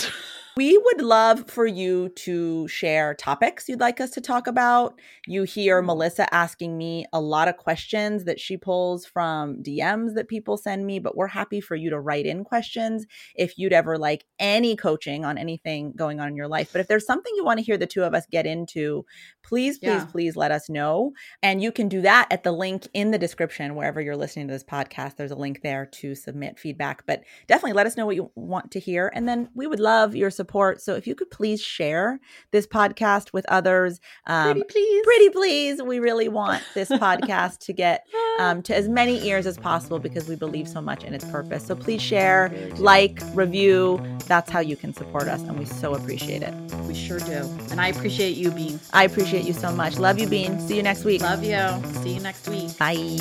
[0.59, 4.99] We would love for you to share topics you'd like us to talk about.
[5.25, 5.85] You hear mm.
[5.85, 10.85] Melissa asking me a lot of questions that she pulls from DMs that people send
[10.85, 13.05] me, but we're happy for you to write in questions
[13.35, 16.73] if you'd ever like any coaching on anything going on in your life.
[16.73, 19.05] But if there's something you want to hear the two of us get into,
[19.43, 20.05] please, please, yeah.
[20.11, 21.13] please let us know.
[21.41, 24.53] And you can do that at the link in the description wherever you're listening to
[24.53, 25.15] this podcast.
[25.15, 28.71] There's a link there to submit feedback, but definitely let us know what you want
[28.71, 29.09] to hear.
[29.15, 30.81] And then we would love your support support.
[30.81, 32.19] So if you could please share
[32.49, 35.81] this podcast with others, um, pretty please, pretty please.
[35.81, 38.07] We really want this podcast to get
[38.39, 41.67] um, to as many ears as possible because we believe so much in its purpose.
[41.67, 44.03] So please share, like, review.
[44.25, 46.53] That's how you can support us, and we so appreciate it.
[46.87, 48.79] We sure do, and I appreciate you, Bean.
[48.91, 49.99] I appreciate you so much.
[49.99, 50.59] Love you, Bean.
[50.59, 51.21] See you next week.
[51.21, 51.59] Love you.
[52.01, 52.75] See you next week.
[52.79, 53.19] Bye.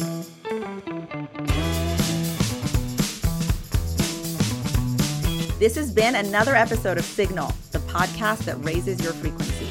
[5.58, 9.66] This has been another episode of Signal, the podcast that raises your frequency.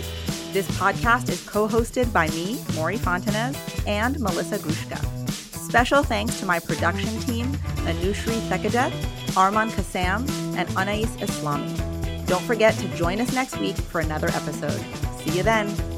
[0.52, 3.56] This podcast is co hosted by me, Mory Fontanez,
[3.88, 5.00] and Melissa Grushka.
[5.30, 7.48] Special thanks to my production team,
[7.88, 8.92] Anushri Thekadet,
[9.32, 12.26] Arman Kassam, and Anais Islami.
[12.28, 14.84] Don't forget to join us next week for another episode.
[15.22, 15.97] See you then.